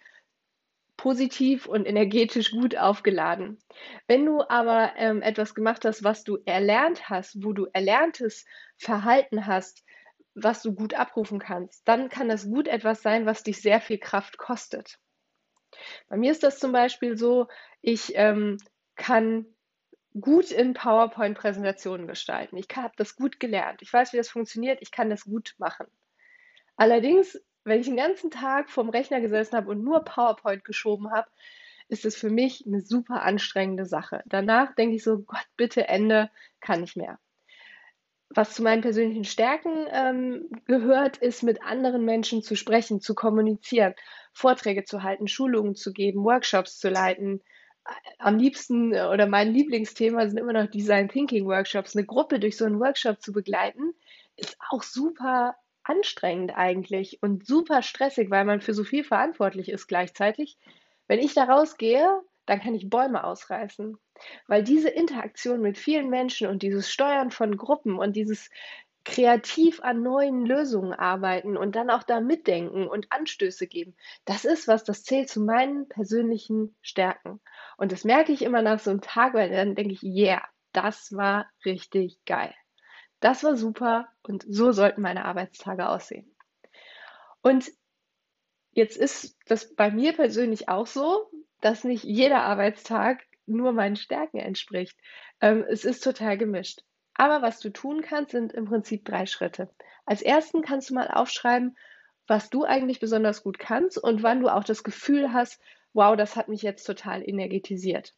positiv 0.95 1.65
und 1.65 1.85
energetisch 1.85 2.51
gut 2.51 2.77
aufgeladen. 2.77 3.59
Wenn 4.07 4.25
du 4.25 4.41
aber 4.47 4.93
ähm, 4.95 5.21
etwas 5.21 5.55
gemacht 5.55 5.83
hast, 5.85 6.03
was 6.03 6.23
du 6.23 6.37
erlernt 6.45 7.09
hast, 7.09 7.43
wo 7.43 7.51
du 7.51 7.67
erlerntes 7.73 8.45
Verhalten 8.77 9.45
hast, 9.47 9.83
was 10.35 10.61
du 10.61 10.73
gut 10.73 10.93
abrufen 10.93 11.39
kannst, 11.39 11.87
dann 11.87 12.09
kann 12.09 12.29
das 12.29 12.45
gut 12.45 12.67
etwas 12.67 13.01
sein, 13.01 13.25
was 13.25 13.43
dich 13.43 13.61
sehr 13.61 13.81
viel 13.81 13.97
Kraft 13.97 14.37
kostet. 14.37 14.99
Bei 16.07 16.17
mir 16.17 16.31
ist 16.31 16.43
das 16.43 16.59
zum 16.59 16.71
Beispiel 16.71 17.17
so, 17.17 17.47
ich 17.81 18.13
ähm, 18.15 18.57
kann 18.95 19.45
gut 20.19 20.51
in 20.51 20.73
PowerPoint-Präsentationen 20.73 22.07
gestalten. 22.07 22.57
Ich 22.57 22.67
habe 22.75 22.93
das 22.97 23.15
gut 23.15 23.39
gelernt. 23.39 23.81
Ich 23.81 23.91
weiß, 23.91 24.13
wie 24.13 24.17
das 24.17 24.29
funktioniert. 24.29 24.79
Ich 24.81 24.91
kann 24.91 25.09
das 25.09 25.25
gut 25.25 25.55
machen. 25.57 25.87
Allerdings, 26.75 27.39
wenn 27.63 27.79
ich 27.79 27.87
den 27.87 27.97
ganzen 27.97 28.29
Tag 28.29 28.69
vorm 28.69 28.89
Rechner 28.89 29.21
gesessen 29.21 29.55
habe 29.55 29.71
und 29.71 29.83
nur 29.83 30.03
PowerPoint 30.03 30.63
geschoben 30.63 31.11
habe, 31.11 31.29
ist 31.87 32.05
es 32.05 32.15
für 32.15 32.29
mich 32.29 32.63
eine 32.65 32.81
super 32.81 33.23
anstrengende 33.23 33.85
Sache. 33.85 34.23
Danach 34.25 34.73
denke 34.75 34.95
ich 34.95 35.03
so, 35.03 35.19
Gott, 35.19 35.45
bitte 35.57 35.87
Ende, 35.87 36.29
kann 36.59 36.83
ich 36.83 36.95
mehr. 36.95 37.19
Was 38.35 38.55
zu 38.55 38.63
meinen 38.63 38.81
persönlichen 38.81 39.25
Stärken 39.25 39.85
ähm, 39.91 40.49
gehört, 40.65 41.17
ist 41.17 41.43
mit 41.43 41.63
anderen 41.63 42.03
Menschen 42.03 42.41
zu 42.41 42.55
sprechen, 42.55 42.99
zu 42.99 43.13
kommunizieren, 43.13 43.93
Vorträge 44.33 44.83
zu 44.83 45.03
halten, 45.03 45.27
Schulungen 45.27 45.75
zu 45.75 45.93
geben, 45.93 46.23
Workshops 46.23 46.79
zu 46.79 46.89
leiten, 46.89 47.41
am 48.17 48.37
liebsten 48.37 48.93
äh, 48.93 49.03
oder 49.05 49.27
mein 49.27 49.53
Lieblingsthema 49.53 50.27
sind 50.27 50.37
immer 50.37 50.53
noch 50.53 50.67
Design 50.67 51.09
Thinking 51.09 51.45
Workshops. 51.45 51.95
Eine 51.95 52.05
Gruppe 52.05 52.39
durch 52.39 52.57
so 52.57 52.65
einen 52.65 52.79
Workshop 52.79 53.21
zu 53.21 53.33
begleiten, 53.33 53.93
ist 54.35 54.57
auch 54.69 54.83
super 54.83 55.55
anstrengend 55.83 56.53
eigentlich 56.55 57.19
und 57.21 57.45
super 57.45 57.81
stressig, 57.81 58.29
weil 58.29 58.45
man 58.45 58.61
für 58.61 58.73
so 58.73 58.83
viel 58.83 59.03
verantwortlich 59.03 59.69
ist 59.69 59.87
gleichzeitig. 59.87 60.57
Wenn 61.07 61.19
ich 61.19 61.33
da 61.33 61.43
rausgehe, 61.43 62.07
dann 62.45 62.61
kann 62.61 62.75
ich 62.75 62.89
Bäume 62.89 63.23
ausreißen. 63.23 63.97
Weil 64.47 64.63
diese 64.63 64.89
Interaktion 64.89 65.61
mit 65.61 65.77
vielen 65.77 66.09
Menschen 66.09 66.47
und 66.47 66.61
dieses 66.61 66.91
Steuern 66.91 67.31
von 67.31 67.57
Gruppen 67.57 67.97
und 67.97 68.15
dieses 68.15 68.49
kreativ 69.05 69.81
an 69.81 70.01
neuen 70.01 70.45
Lösungen 70.45 70.93
arbeiten 70.93 71.57
und 71.57 71.75
dann 71.75 71.89
auch 71.89 72.03
da 72.03 72.21
mitdenken 72.21 72.87
und 72.87 73.11
Anstöße 73.11 73.67
geben. 73.67 73.95
Das 74.25 74.45
ist 74.45 74.67
was, 74.67 74.83
das 74.83 75.03
zählt 75.03 75.29
zu 75.29 75.41
meinen 75.41 75.89
persönlichen 75.89 76.75
Stärken. 76.81 77.41
Und 77.77 77.91
das 77.91 78.05
merke 78.05 78.31
ich 78.31 78.43
immer 78.43 78.61
nach 78.61 78.79
so 78.79 78.91
einem 78.91 79.01
Tag, 79.01 79.33
weil 79.33 79.49
dann 79.49 79.75
denke 79.75 79.93
ich, 79.93 80.03
yeah, 80.03 80.41
das 80.71 81.13
war 81.15 81.47
richtig 81.65 82.23
geil. 82.25 82.53
Das 83.19 83.43
war 83.43 83.57
super 83.57 84.07
und 84.21 84.45
so 84.47 84.71
sollten 84.71 85.01
meine 85.01 85.25
Arbeitstage 85.25 85.89
aussehen. 85.89 86.33
Und 87.41 87.71
jetzt 88.71 88.97
ist 88.97 89.37
das 89.47 89.75
bei 89.75 89.91
mir 89.91 90.13
persönlich 90.13 90.69
auch 90.69 90.87
so, 90.87 91.29
dass 91.63 91.83
nicht 91.83 92.03
jeder 92.03 92.43
Arbeitstag 92.43 93.23
nur 93.45 93.71
meinen 93.71 93.95
Stärken 93.95 94.37
entspricht. 94.37 94.97
Ähm, 95.41 95.65
es 95.67 95.85
ist 95.85 96.03
total 96.03 96.37
gemischt. 96.37 96.81
Aber 97.15 97.41
was 97.41 97.59
du 97.59 97.69
tun 97.69 98.01
kannst, 98.01 98.31
sind 98.31 98.53
im 98.53 98.65
Prinzip 98.65 99.05
drei 99.05 99.25
Schritte. 99.25 99.69
Als 100.05 100.21
ersten 100.21 100.61
kannst 100.61 100.89
du 100.89 100.95
mal 100.95 101.07
aufschreiben, 101.07 101.77
was 102.27 102.49
du 102.49 102.63
eigentlich 102.63 102.99
besonders 102.99 103.43
gut 103.43 103.59
kannst 103.59 103.97
und 103.97 104.23
wann 104.23 104.41
du 104.41 104.49
auch 104.49 104.63
das 104.63 104.83
Gefühl 104.83 105.31
hast, 105.31 105.61
wow, 105.93 106.17
das 106.17 106.35
hat 106.35 106.47
mich 106.47 106.63
jetzt 106.63 106.83
total 106.85 107.27
energetisiert. 107.27 108.13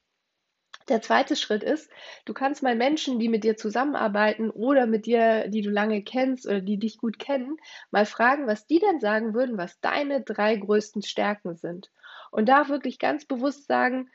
Der 0.88 1.02
zweite 1.02 1.36
Schritt 1.36 1.64
ist, 1.64 1.90
du 2.26 2.34
kannst 2.34 2.62
mal 2.62 2.76
Menschen, 2.76 3.20
die 3.20 3.30
mit 3.30 3.44
dir 3.44 3.58
zusammenarbeiten 3.58 4.52
oder 4.52 4.86
mit 4.86 5.08
dir, 5.08 5.48
die 5.48 5.62
du 5.62 5.72
lange 5.72 6.04
kennst 6.04 6.46
oder 6.46 6.62
die 6.62 6.78
dich 6.78 6.98
gut 6.98 7.18
kennen, 7.18 7.58
mal 7.90 8.06
fragen, 8.06 8.46
was 8.46 8.68
die 8.68 8.80
denn 8.80 9.00
sagen 9.00 9.34
würden, 9.34 9.58
was 9.58 9.80
deine 9.82 10.22
drei 10.22 10.56
größten 10.56 11.02
Stärken 11.02 11.56
sind. 11.56 11.90
Und 12.36 12.50
da 12.50 12.68
wirklich 12.68 13.00
ganz 13.00 13.24
bewusst 13.24 13.66
sagen, 13.66 14.12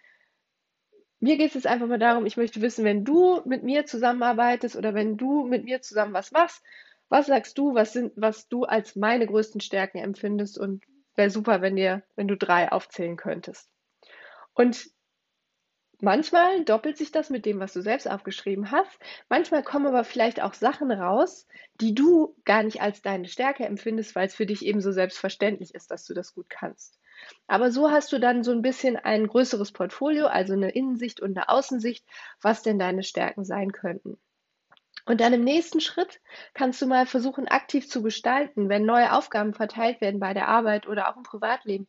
mir 1.20 1.38
geht 1.38 1.48
es 1.48 1.54
jetzt 1.54 1.66
einfach 1.66 1.86
mal 1.86 1.98
darum, 1.98 2.26
ich 2.26 2.36
möchte 2.36 2.60
wissen, 2.60 2.84
wenn 2.84 3.02
du 3.02 3.40
mit 3.46 3.62
mir 3.62 3.86
zusammenarbeitest 3.86 4.76
oder 4.76 4.92
wenn 4.92 5.16
du 5.16 5.46
mit 5.46 5.64
mir 5.64 5.80
zusammen 5.80 6.12
was 6.12 6.30
machst, 6.30 6.62
was 7.08 7.28
sagst 7.28 7.56
du, 7.56 7.74
was 7.74 7.94
sind, 7.94 8.12
was 8.16 8.46
du 8.46 8.64
als 8.64 8.94
meine 8.94 9.26
größten 9.26 9.62
Stärken 9.62 9.96
empfindest 9.96 10.58
und 10.58 10.84
wäre 11.14 11.30
super, 11.30 11.62
wenn 11.62 11.76
dir, 11.76 12.02
wenn 12.14 12.28
du 12.28 12.36
drei 12.36 12.70
aufzählen 12.70 13.16
könntest. 13.16 13.70
Und 14.52 14.90
manchmal 16.02 16.62
doppelt 16.66 16.98
sich 16.98 17.12
das 17.12 17.30
mit 17.30 17.46
dem, 17.46 17.58
was 17.58 17.72
du 17.72 17.80
selbst 17.80 18.06
aufgeschrieben 18.06 18.70
hast. 18.70 18.98
Manchmal 19.30 19.62
kommen 19.62 19.86
aber 19.86 20.04
vielleicht 20.04 20.42
auch 20.42 20.52
Sachen 20.52 20.92
raus, 20.92 21.46
die 21.80 21.94
du 21.94 22.36
gar 22.44 22.64
nicht 22.64 22.82
als 22.82 23.00
deine 23.00 23.28
Stärke 23.28 23.64
empfindest, 23.64 24.14
weil 24.14 24.26
es 24.26 24.34
für 24.34 24.44
dich 24.44 24.62
eben 24.66 24.82
so 24.82 24.92
selbstverständlich 24.92 25.74
ist, 25.74 25.90
dass 25.90 26.04
du 26.04 26.12
das 26.12 26.34
gut 26.34 26.50
kannst. 26.50 26.99
Aber 27.46 27.70
so 27.70 27.90
hast 27.90 28.12
du 28.12 28.18
dann 28.18 28.44
so 28.44 28.52
ein 28.52 28.62
bisschen 28.62 28.96
ein 28.96 29.26
größeres 29.26 29.72
Portfolio, 29.72 30.26
also 30.26 30.52
eine 30.52 30.70
Innensicht 30.70 31.20
und 31.20 31.36
eine 31.36 31.48
Außensicht, 31.48 32.04
was 32.40 32.62
denn 32.62 32.78
deine 32.78 33.02
Stärken 33.02 33.44
sein 33.44 33.72
könnten. 33.72 34.18
Und 35.06 35.20
dann 35.20 35.32
im 35.32 35.42
nächsten 35.42 35.80
Schritt 35.80 36.20
kannst 36.54 36.80
du 36.80 36.86
mal 36.86 37.06
versuchen, 37.06 37.48
aktiv 37.48 37.88
zu 37.88 38.02
gestalten, 38.02 38.68
wenn 38.68 38.84
neue 38.84 39.12
Aufgaben 39.12 39.54
verteilt 39.54 40.00
werden 40.00 40.20
bei 40.20 40.34
der 40.34 40.48
Arbeit 40.48 40.86
oder 40.86 41.10
auch 41.10 41.16
im 41.16 41.22
Privatleben 41.22 41.88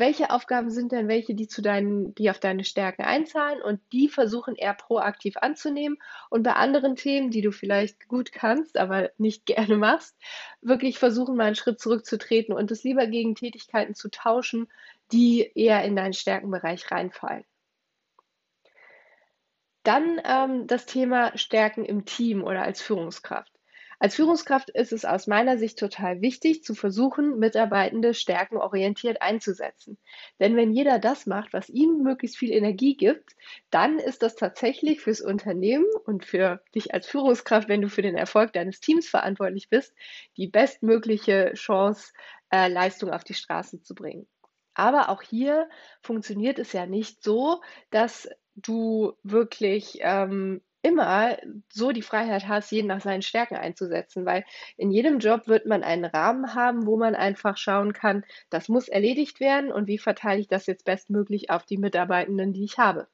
welche 0.00 0.30
Aufgaben 0.30 0.70
sind 0.70 0.92
denn 0.92 1.06
welche, 1.08 1.34
die 1.34 1.46
zu 1.46 1.62
deinen, 1.62 2.14
die 2.14 2.30
auf 2.30 2.40
deine 2.40 2.64
Stärken 2.64 3.02
einzahlen 3.02 3.62
und 3.62 3.80
die 3.92 4.08
versuchen 4.08 4.56
eher 4.56 4.74
proaktiv 4.74 5.36
anzunehmen 5.36 5.98
und 6.30 6.42
bei 6.42 6.54
anderen 6.54 6.96
Themen, 6.96 7.30
die 7.30 7.42
du 7.42 7.52
vielleicht 7.52 8.08
gut 8.08 8.32
kannst, 8.32 8.78
aber 8.78 9.10
nicht 9.18 9.46
gerne 9.46 9.76
machst, 9.76 10.16
wirklich 10.62 10.98
versuchen 10.98 11.36
mal 11.36 11.44
einen 11.44 11.54
Schritt 11.54 11.80
zurückzutreten 11.80 12.54
und 12.54 12.70
es 12.70 12.82
lieber 12.82 13.06
gegen 13.06 13.34
Tätigkeiten 13.34 13.94
zu 13.94 14.10
tauschen, 14.10 14.68
die 15.12 15.52
eher 15.54 15.84
in 15.84 15.94
deinen 15.94 16.14
Stärkenbereich 16.14 16.90
reinfallen. 16.90 17.44
Dann 19.82 20.20
ähm, 20.24 20.66
das 20.66 20.86
Thema 20.86 21.36
Stärken 21.36 21.84
im 21.84 22.04
Team 22.06 22.42
oder 22.42 22.62
als 22.62 22.82
Führungskraft. 22.82 23.59
Als 24.02 24.14
Führungskraft 24.14 24.70
ist 24.70 24.94
es 24.94 25.04
aus 25.04 25.26
meiner 25.26 25.58
Sicht 25.58 25.78
total 25.78 26.22
wichtig, 26.22 26.64
zu 26.64 26.74
versuchen, 26.74 27.38
Mitarbeitende 27.38 28.14
stärkenorientiert 28.14 29.20
einzusetzen. 29.20 29.98
Denn 30.40 30.56
wenn 30.56 30.72
jeder 30.72 30.98
das 30.98 31.26
macht, 31.26 31.52
was 31.52 31.68
ihm 31.68 32.02
möglichst 32.02 32.38
viel 32.38 32.50
Energie 32.50 32.96
gibt, 32.96 33.36
dann 33.68 33.98
ist 33.98 34.22
das 34.22 34.36
tatsächlich 34.36 35.02
fürs 35.02 35.20
Unternehmen 35.20 35.84
und 36.06 36.24
für 36.24 36.62
dich 36.74 36.94
als 36.94 37.08
Führungskraft, 37.08 37.68
wenn 37.68 37.82
du 37.82 37.90
für 37.90 38.00
den 38.00 38.16
Erfolg 38.16 38.54
deines 38.54 38.80
Teams 38.80 39.06
verantwortlich 39.06 39.68
bist, 39.68 39.94
die 40.38 40.48
bestmögliche 40.48 41.52
Chance, 41.52 42.14
äh, 42.50 42.68
Leistung 42.68 43.10
auf 43.10 43.22
die 43.22 43.34
Straße 43.34 43.82
zu 43.82 43.94
bringen. 43.94 44.26
Aber 44.72 45.10
auch 45.10 45.20
hier 45.20 45.68
funktioniert 46.00 46.58
es 46.58 46.72
ja 46.72 46.86
nicht 46.86 47.22
so, 47.22 47.60
dass 47.90 48.30
du 48.56 49.12
wirklich 49.22 49.98
ähm, 50.00 50.62
immer 50.82 51.36
so 51.70 51.92
die 51.92 52.02
Freiheit 52.02 52.48
hast, 52.48 52.70
jeden 52.72 52.88
nach 52.88 53.00
seinen 53.00 53.22
Stärken 53.22 53.56
einzusetzen, 53.56 54.24
weil 54.24 54.44
in 54.76 54.90
jedem 54.90 55.18
Job 55.18 55.46
wird 55.46 55.66
man 55.66 55.82
einen 55.82 56.04
Rahmen 56.04 56.54
haben, 56.54 56.86
wo 56.86 56.96
man 56.96 57.14
einfach 57.14 57.56
schauen 57.56 57.92
kann, 57.92 58.24
das 58.48 58.68
muss 58.68 58.88
erledigt 58.88 59.40
werden 59.40 59.72
und 59.72 59.88
wie 59.88 59.98
verteile 59.98 60.40
ich 60.40 60.48
das 60.48 60.66
jetzt 60.66 60.84
bestmöglich 60.84 61.50
auf 61.50 61.64
die 61.64 61.78
Mitarbeitenden, 61.78 62.52
die 62.52 62.64
ich 62.64 62.78
habe. 62.78 63.08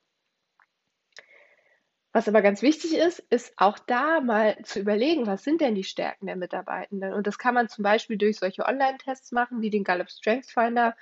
Was 2.16 2.28
aber 2.28 2.40
ganz 2.40 2.62
wichtig 2.62 2.96
ist, 2.96 3.18
ist 3.28 3.52
auch 3.58 3.78
da 3.78 4.22
mal 4.22 4.56
zu 4.62 4.80
überlegen, 4.80 5.26
was 5.26 5.44
sind 5.44 5.60
denn 5.60 5.74
die 5.74 5.84
Stärken 5.84 6.26
der 6.26 6.36
Mitarbeitenden? 6.36 7.12
Und 7.12 7.26
das 7.26 7.36
kann 7.36 7.52
man 7.52 7.68
zum 7.68 7.82
Beispiel 7.82 8.16
durch 8.16 8.38
solche 8.38 8.64
Online-Tests 8.64 9.32
machen, 9.32 9.60
wie 9.60 9.68
den 9.68 9.84
Gallup 9.84 10.08
Strengths 10.08 10.50
Finder 10.50 10.96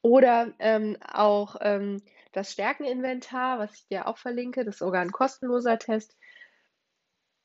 oder 0.00 0.52
ähm, 0.60 0.96
auch 1.00 1.56
ähm, 1.60 2.00
das 2.36 2.52
Stärkeninventar, 2.52 3.58
was 3.58 3.74
ich 3.74 3.86
dir 3.86 4.06
auch 4.06 4.18
verlinke, 4.18 4.64
das 4.64 4.76
ist 4.76 4.78
sogar 4.80 5.02
ein 5.02 5.12
kostenloser 5.12 5.78
Test. 5.78 6.16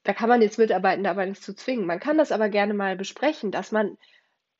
Da 0.03 0.13
kann 0.13 0.29
man 0.29 0.41
jetzt 0.41 0.57
Mitarbeitende 0.57 1.09
aber 1.09 1.25
nicht 1.25 1.43
zu 1.43 1.55
zwingen. 1.55 1.85
Man 1.85 1.99
kann 1.99 2.17
das 2.17 2.31
aber 2.31 2.49
gerne 2.49 2.73
mal 2.73 2.95
besprechen, 2.95 3.51
dass 3.51 3.71
man 3.71 3.97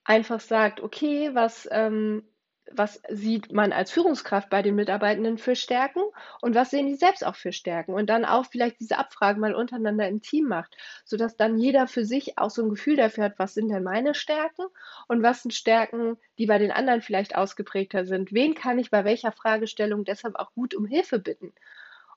einfach 0.03 0.39
sagt, 0.39 0.81
okay, 0.81 1.33
was 1.33 1.67
ähm, 1.71 2.23
was 2.71 3.01
sieht 3.09 3.51
man 3.51 3.71
als 3.71 3.91
Führungskraft 3.91 4.49
bei 4.49 4.61
den 4.61 4.75
Mitarbeitenden 4.75 5.37
für 5.37 5.55
Stärken 5.55 6.01
und 6.41 6.55
was 6.55 6.69
sehen 6.71 6.87
die 6.87 6.95
selbst 6.95 7.25
auch 7.25 7.35
für 7.35 7.51
Stärken 7.51 7.93
und 7.93 8.09
dann 8.09 8.25
auch 8.25 8.45
vielleicht 8.45 8.79
diese 8.79 8.97
Abfragen 8.97 9.41
mal 9.41 9.55
untereinander 9.55 10.07
im 10.07 10.21
Team 10.21 10.45
macht, 10.47 10.75
sodass 11.05 11.35
dann 11.37 11.57
jeder 11.57 11.87
für 11.87 12.05
sich 12.05 12.37
auch 12.37 12.49
so 12.49 12.63
ein 12.63 12.69
Gefühl 12.69 12.95
dafür 12.95 13.25
hat, 13.25 13.39
was 13.39 13.53
sind 13.53 13.69
denn 13.69 13.83
meine 13.83 14.13
Stärken 14.13 14.65
und 15.07 15.23
was 15.23 15.43
sind 15.43 15.53
Stärken, 15.53 16.17
die 16.37 16.45
bei 16.45 16.57
den 16.57 16.71
anderen 16.71 17.01
vielleicht 17.01 17.35
ausgeprägter 17.35 18.05
sind. 18.05 18.33
Wen 18.33 18.55
kann 18.55 18.79
ich 18.79 18.91
bei 18.91 19.05
welcher 19.05 19.31
Fragestellung 19.31 20.03
deshalb 20.05 20.35
auch 20.35 20.53
gut 20.53 20.75
um 20.75 20.85
Hilfe 20.85 21.19
bitten? 21.19 21.53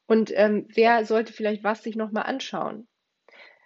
Und 0.07 0.33
ähm, 0.35 0.67
wer 0.75 1.07
sollte 1.07 1.33
vielleicht 1.33 1.65
was 1.65 1.83
sich 1.83 1.97
nochmal 1.97 2.25
anschauen? 2.25 2.89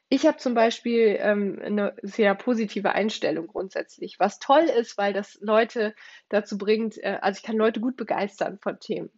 Ich 0.09 0.25
habe 0.27 0.37
zum 0.39 0.55
Beispiel 0.55 1.17
ähm, 1.21 1.61
eine 1.63 1.97
sehr 2.03 2.35
positive 2.37 2.93
Einstellung 2.93 3.49
grundsätzlich, 3.49 4.21
was 4.21 4.39
toll 4.39 4.65
ist, 4.65 4.97
weil 4.99 5.13
das 5.13 5.37
Leute 5.41 5.95
dazu 6.29 6.59
bringt, 6.59 6.97
äh, 6.99 7.19
also 7.21 7.39
ich 7.39 7.43
kann 7.45 7.57
Leute 7.57 7.81
gut 7.81 7.97
begeistern 7.97 8.59
von 8.63 8.79
Themen. 8.79 9.11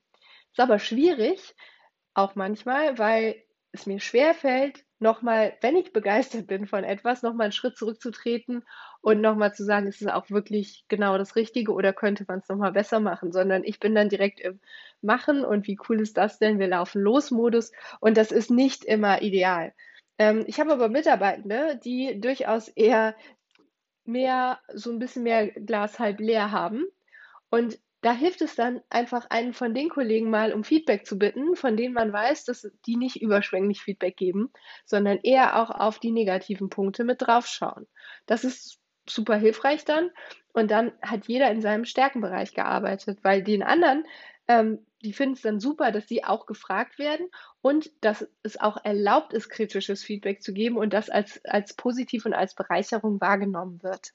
Ist 0.53 0.61
aber 0.61 0.79
schwierig, 0.79 1.55
auch 2.15 2.35
manchmal, 2.35 2.99
weil 2.99 3.37
es 3.73 3.85
mir 3.87 4.01
schwerfällt, 4.01 4.85
nochmal, 4.99 5.57
wenn 5.61 5.77
ich 5.77 5.93
begeistert 5.93 6.47
bin 6.47 6.67
von 6.67 6.85
etwas, 6.85 7.23
nochmal 7.23 7.45
einen 7.45 7.53
Schritt 7.53 7.77
zurückzutreten 7.77 8.65
und 9.03 9.21
nochmal 9.21 9.55
zu 9.55 9.65
sagen, 9.65 9.87
ist 9.87 10.01
es 10.01 10.09
auch 10.09 10.31
wirklich 10.31 10.85
genau 10.89 11.19
das 11.19 11.37
Richtige 11.37 11.73
oder 11.73 11.93
könnte 11.93 12.25
man 12.27 12.39
es 12.39 12.49
nochmal 12.49 12.73
besser 12.73 12.99
machen, 12.99 13.31
sondern 13.31 13.63
ich 13.63 13.79
bin 13.79 13.95
dann 13.95 14.09
direkt 14.09 14.41
im 14.41 14.59
Machen 15.03 15.45
und 15.45 15.67
wie 15.67 15.79
cool 15.89 16.01
ist 16.01 16.17
das 16.17 16.39
denn? 16.39 16.59
Wir 16.59 16.69
laufen 16.69 17.03
los 17.03 17.31
Modus 17.31 17.73
und 18.01 18.17
das 18.17 18.33
ist 18.33 18.51
nicht 18.51 18.85
immer 18.85 19.21
ideal. 19.23 19.75
Ähm, 20.19 20.45
ich 20.47 20.61
habe 20.61 20.73
aber 20.73 20.89
Mitarbeitende, 20.89 21.81
die 21.83 22.21
durchaus 22.21 22.69
eher 22.69 23.17
mehr, 24.05 24.59
so 24.75 24.91
ein 24.91 24.99
bisschen 24.99 25.23
mehr 25.23 25.49
Glas 25.49 25.99
halb 25.99 26.21
leer 26.21 26.51
haben. 26.51 26.85
Und 27.51 27.79
da 28.01 28.13
hilft 28.13 28.43
es 28.43 28.55
dann 28.55 28.81
einfach, 28.91 29.27
einen 29.31 29.55
von 29.55 29.75
den 29.75 29.89
Kollegen 29.89 30.31
mal 30.31 30.53
um 30.53 30.63
Feedback 30.63 31.07
zu 31.07 31.19
bitten, 31.19 31.57
von 31.57 31.77
denen 31.77 31.95
man 31.95 32.13
weiß, 32.13 32.45
dass 32.45 32.71
die 32.87 32.97
nicht 32.97 33.21
überschwänglich 33.21 33.83
Feedback 33.83 34.17
geben, 34.17 34.53
sondern 34.85 35.19
eher 35.23 35.61
auch 35.61 35.71
auf 35.71 35.99
die 35.99 36.13
negativen 36.13 36.69
Punkte 36.69 37.05
mit 37.05 37.23
draufschauen. 37.23 37.87
Das 38.27 38.45
ist 38.45 38.79
super 39.09 39.37
hilfreich 39.37 39.85
dann. 39.85 40.11
Und 40.53 40.71
dann 40.71 40.93
hat 41.03 41.27
jeder 41.27 41.51
in 41.51 41.61
seinem 41.61 41.85
Stärkenbereich 41.85 42.55
gearbeitet, 42.55 43.19
weil 43.23 43.43
den 43.43 43.63
anderen, 43.63 44.05
ähm, 44.47 44.87
die 45.03 45.13
finden 45.13 45.35
es 45.35 45.43
dann 45.43 45.61
super, 45.61 45.93
dass 45.93 46.09
sie 46.09 46.25
auch 46.25 46.47
gefragt 46.47 46.99
werden 46.99 47.29
und 47.61 47.91
dass 48.05 48.27
es 48.43 48.59
auch 48.59 48.85
erlaubt 48.85 49.33
ist, 49.33 49.49
kritisches 49.49 50.03
Feedback 50.03 50.43
zu 50.43 50.53
geben 50.53 50.77
und 50.77 50.93
das 50.93 51.09
als, 51.11 51.45
als 51.45 51.75
positiv 51.75 52.27
und 52.27 52.35
als 52.35 52.55
Bereicherung 52.55 53.21
wahrgenommen 53.21 53.83
wird. 53.83 54.13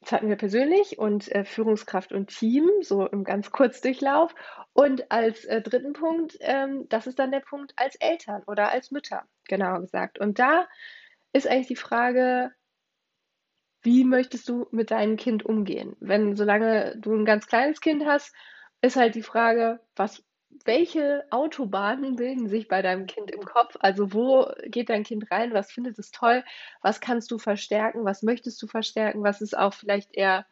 Das 0.00 0.10
hatten 0.10 0.28
wir 0.28 0.36
persönlich 0.36 0.98
und 0.98 1.30
äh, 1.30 1.44
Führungskraft 1.44 2.12
und 2.12 2.26
Team, 2.26 2.68
so 2.80 3.06
im 3.06 3.22
ganz 3.22 3.52
Kurzdurchlauf. 3.52 4.34
Und 4.72 5.12
als 5.12 5.44
äh, 5.44 5.62
dritten 5.62 5.92
Punkt, 5.92 6.36
ähm, 6.40 6.88
das 6.88 7.06
ist 7.06 7.20
dann 7.20 7.30
der 7.30 7.40
Punkt 7.40 7.72
als 7.76 7.94
Eltern 7.96 8.42
oder 8.48 8.72
als 8.72 8.90
Mütter, 8.90 9.22
genauer 9.46 9.80
gesagt. 9.80 10.18
Und 10.18 10.40
da 10.40 10.66
ist 11.32 11.46
eigentlich 11.46 11.68
die 11.68 11.76
Frage, 11.76 12.52
wie 13.82 14.04
möchtest 14.04 14.48
du 14.48 14.66
mit 14.70 14.90
deinem 14.90 15.16
Kind 15.16 15.44
umgehen? 15.44 15.96
Wenn, 16.00 16.36
solange 16.36 16.96
du 16.96 17.14
ein 17.14 17.24
ganz 17.24 17.46
kleines 17.46 17.80
Kind 17.80 18.04
hast, 18.06 18.34
ist 18.80 18.96
halt 18.96 19.14
die 19.14 19.22
Frage, 19.22 19.80
was 19.96 20.22
welche 20.64 21.24
Autobahnen 21.30 22.16
bilden 22.16 22.48
sich 22.48 22.68
bei 22.68 22.82
deinem 22.82 23.06
Kind 23.06 23.30
im 23.30 23.44
Kopf? 23.44 23.76
Also 23.80 24.12
wo 24.12 24.46
geht 24.66 24.90
dein 24.90 25.02
Kind 25.02 25.30
rein? 25.30 25.54
Was 25.54 25.72
findet 25.72 25.98
es 25.98 26.10
toll? 26.10 26.44
Was 26.82 27.00
kannst 27.00 27.30
du 27.30 27.38
verstärken? 27.38 28.04
Was 28.04 28.22
möchtest 28.22 28.60
du 28.62 28.66
verstärken? 28.66 29.24
Was 29.24 29.40
ist 29.40 29.56
auch 29.56 29.74
vielleicht 29.74 30.14
eher, 30.14 30.46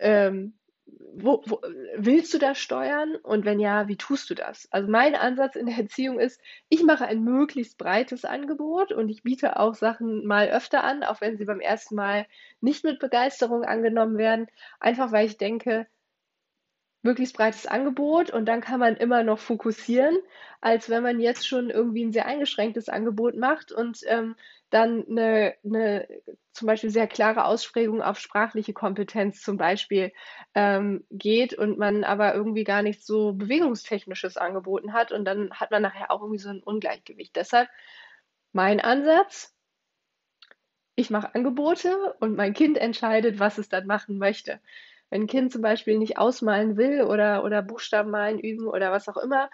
ähm, 0.00 0.58
wo, 1.14 1.42
wo, 1.46 1.60
willst 1.96 2.32
du 2.34 2.38
das 2.38 2.58
steuern? 2.58 3.16
Und 3.16 3.44
wenn 3.44 3.60
ja, 3.60 3.88
wie 3.88 3.96
tust 3.96 4.30
du 4.30 4.34
das? 4.34 4.68
Also 4.70 4.90
mein 4.90 5.14
Ansatz 5.14 5.56
in 5.56 5.66
der 5.66 5.76
Erziehung 5.76 6.18
ist, 6.18 6.40
ich 6.68 6.82
mache 6.82 7.06
ein 7.06 7.22
möglichst 7.22 7.78
breites 7.78 8.24
Angebot 8.24 8.92
und 8.92 9.08
ich 9.08 9.22
biete 9.22 9.58
auch 9.58 9.74
Sachen 9.74 10.26
mal 10.26 10.48
öfter 10.48 10.84
an, 10.84 11.02
auch 11.02 11.20
wenn 11.20 11.36
sie 11.36 11.44
beim 11.44 11.60
ersten 11.60 11.94
Mal 11.94 12.26
nicht 12.60 12.84
mit 12.84 12.98
Begeisterung 12.98 13.64
angenommen 13.64 14.18
werden, 14.18 14.46
einfach 14.80 15.12
weil 15.12 15.26
ich 15.26 15.36
denke, 15.38 15.86
möglichst 17.02 17.36
breites 17.36 17.66
Angebot 17.66 18.30
und 18.30 18.46
dann 18.46 18.60
kann 18.60 18.80
man 18.80 18.96
immer 18.96 19.24
noch 19.24 19.38
fokussieren, 19.38 20.16
als 20.60 20.88
wenn 20.88 21.02
man 21.02 21.20
jetzt 21.20 21.46
schon 21.46 21.70
irgendwie 21.70 22.04
ein 22.04 22.12
sehr 22.12 22.26
eingeschränktes 22.26 22.88
Angebot 22.88 23.36
macht 23.36 23.72
und 23.72 24.00
ähm, 24.06 24.36
dann 24.70 25.04
eine, 25.08 25.54
eine 25.64 26.08
zum 26.52 26.66
Beispiel 26.66 26.90
sehr 26.90 27.06
klare 27.06 27.44
Ausprägung 27.44 28.02
auf 28.02 28.18
sprachliche 28.18 28.72
Kompetenz 28.72 29.42
zum 29.42 29.56
Beispiel 29.56 30.12
ähm, 30.54 31.04
geht 31.10 31.54
und 31.54 31.78
man 31.78 32.04
aber 32.04 32.34
irgendwie 32.34 32.64
gar 32.64 32.82
nichts 32.82 33.06
so 33.06 33.32
bewegungstechnisches 33.32 34.36
angeboten 34.36 34.92
hat 34.92 35.12
und 35.12 35.24
dann 35.24 35.50
hat 35.52 35.70
man 35.70 35.82
nachher 35.82 36.10
auch 36.10 36.20
irgendwie 36.20 36.38
so 36.38 36.50
ein 36.50 36.62
Ungleichgewicht. 36.62 37.34
Deshalb 37.36 37.68
mein 38.52 38.80
Ansatz, 38.80 39.54
ich 40.94 41.10
mache 41.10 41.34
Angebote 41.34 42.14
und 42.20 42.36
mein 42.36 42.52
Kind 42.52 42.78
entscheidet, 42.78 43.38
was 43.38 43.58
es 43.58 43.68
dann 43.68 43.86
machen 43.86 44.18
möchte. 44.18 44.60
Wenn 45.12 45.24
ein 45.24 45.26
Kind 45.26 45.52
zum 45.52 45.60
Beispiel 45.60 45.98
nicht 45.98 46.16
ausmalen 46.16 46.78
will 46.78 47.02
oder, 47.02 47.44
oder 47.44 47.60
Buchstaben 47.60 48.10
malen 48.10 48.38
üben 48.38 48.66
oder 48.66 48.92
was 48.92 49.10
auch 49.10 49.18
immer, 49.18 49.50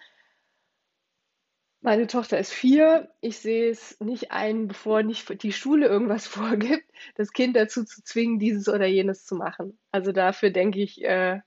meine 1.81 2.07
Tochter 2.07 2.39
ist 2.39 2.53
vier. 2.53 3.11
Ich 3.21 3.39
sehe 3.39 3.69
es 3.69 3.99
nicht 3.99 4.31
ein, 4.31 4.69
bevor 4.69 5.03
nicht 5.03 5.43
die 5.43 5.53
Schule 5.53 5.89
irgendwas 5.89 6.27
vorgibt, 6.29 6.89
das 7.17 7.33
Kind 7.33 7.57
dazu 7.57 7.85
zu 7.85 8.05
zwingen, 8.05 8.39
dieses 8.39 8.69
oder 8.69 8.87
jenes 8.87 9.25
zu 9.25 9.35
machen. 9.35 9.77
Also 9.91 10.13
dafür 10.13 10.51
denke 10.51 10.81
ich, 10.81 11.03
äh, 11.03 11.41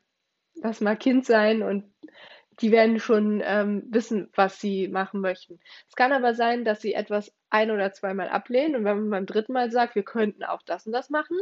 das 0.55 0.81
mag 0.81 0.99
Kind 0.99 1.25
sein 1.25 1.63
und 1.63 1.85
die 2.59 2.73
werden 2.73 2.99
schon 2.99 3.41
ähm, 3.45 3.83
wissen, 3.91 4.29
was 4.35 4.59
sie 4.59 4.89
machen 4.89 5.21
möchten. 5.21 5.61
Es 5.87 5.95
kann 5.95 6.11
aber 6.11 6.33
sein, 6.33 6.65
dass 6.65 6.81
sie 6.81 6.95
etwas 6.95 7.33
ein 7.49 7.71
oder 7.71 7.93
zweimal 7.93 8.27
ablehnen 8.27 8.75
und 8.75 8.83
wenn 8.83 8.99
man 9.03 9.09
beim 9.09 9.25
dritten 9.25 9.53
Mal 9.53 9.71
sagt, 9.71 9.95
wir 9.95 10.03
könnten 10.03 10.43
auch 10.43 10.63
das 10.63 10.85
und 10.85 10.91
das 10.91 11.09
machen, 11.09 11.37